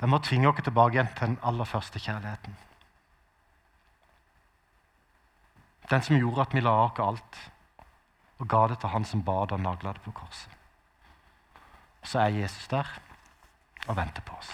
Det 0.00 0.08
må 0.08 0.18
tvinge 0.18 0.48
oss 0.48 0.60
tilbake 0.60 0.98
igjen 0.98 1.08
til 1.16 1.26
den 1.26 1.40
aller 1.42 1.64
første 1.64 1.98
kjærligheten. 1.98 2.56
Den 5.90 6.02
som 6.02 6.16
gjorde 6.16 6.40
at 6.40 6.54
vi 6.54 6.60
la 6.60 6.76
oss 6.84 7.00
alt 7.00 7.51
og 8.42 8.48
ga 8.50 8.66
det 8.72 8.80
til 8.82 8.90
han 8.90 9.06
som 9.06 9.22
bad 9.22 9.54
og 9.54 9.62
nagla 9.62 9.94
det 9.94 10.02
på 10.02 10.14
korset. 10.18 10.50
Og 12.02 12.08
så 12.10 12.24
er 12.24 12.40
Jesus 12.42 12.66
der 12.68 12.88
og 13.86 13.96
venter 13.96 14.22
på 14.26 14.34
oss. 14.34 14.50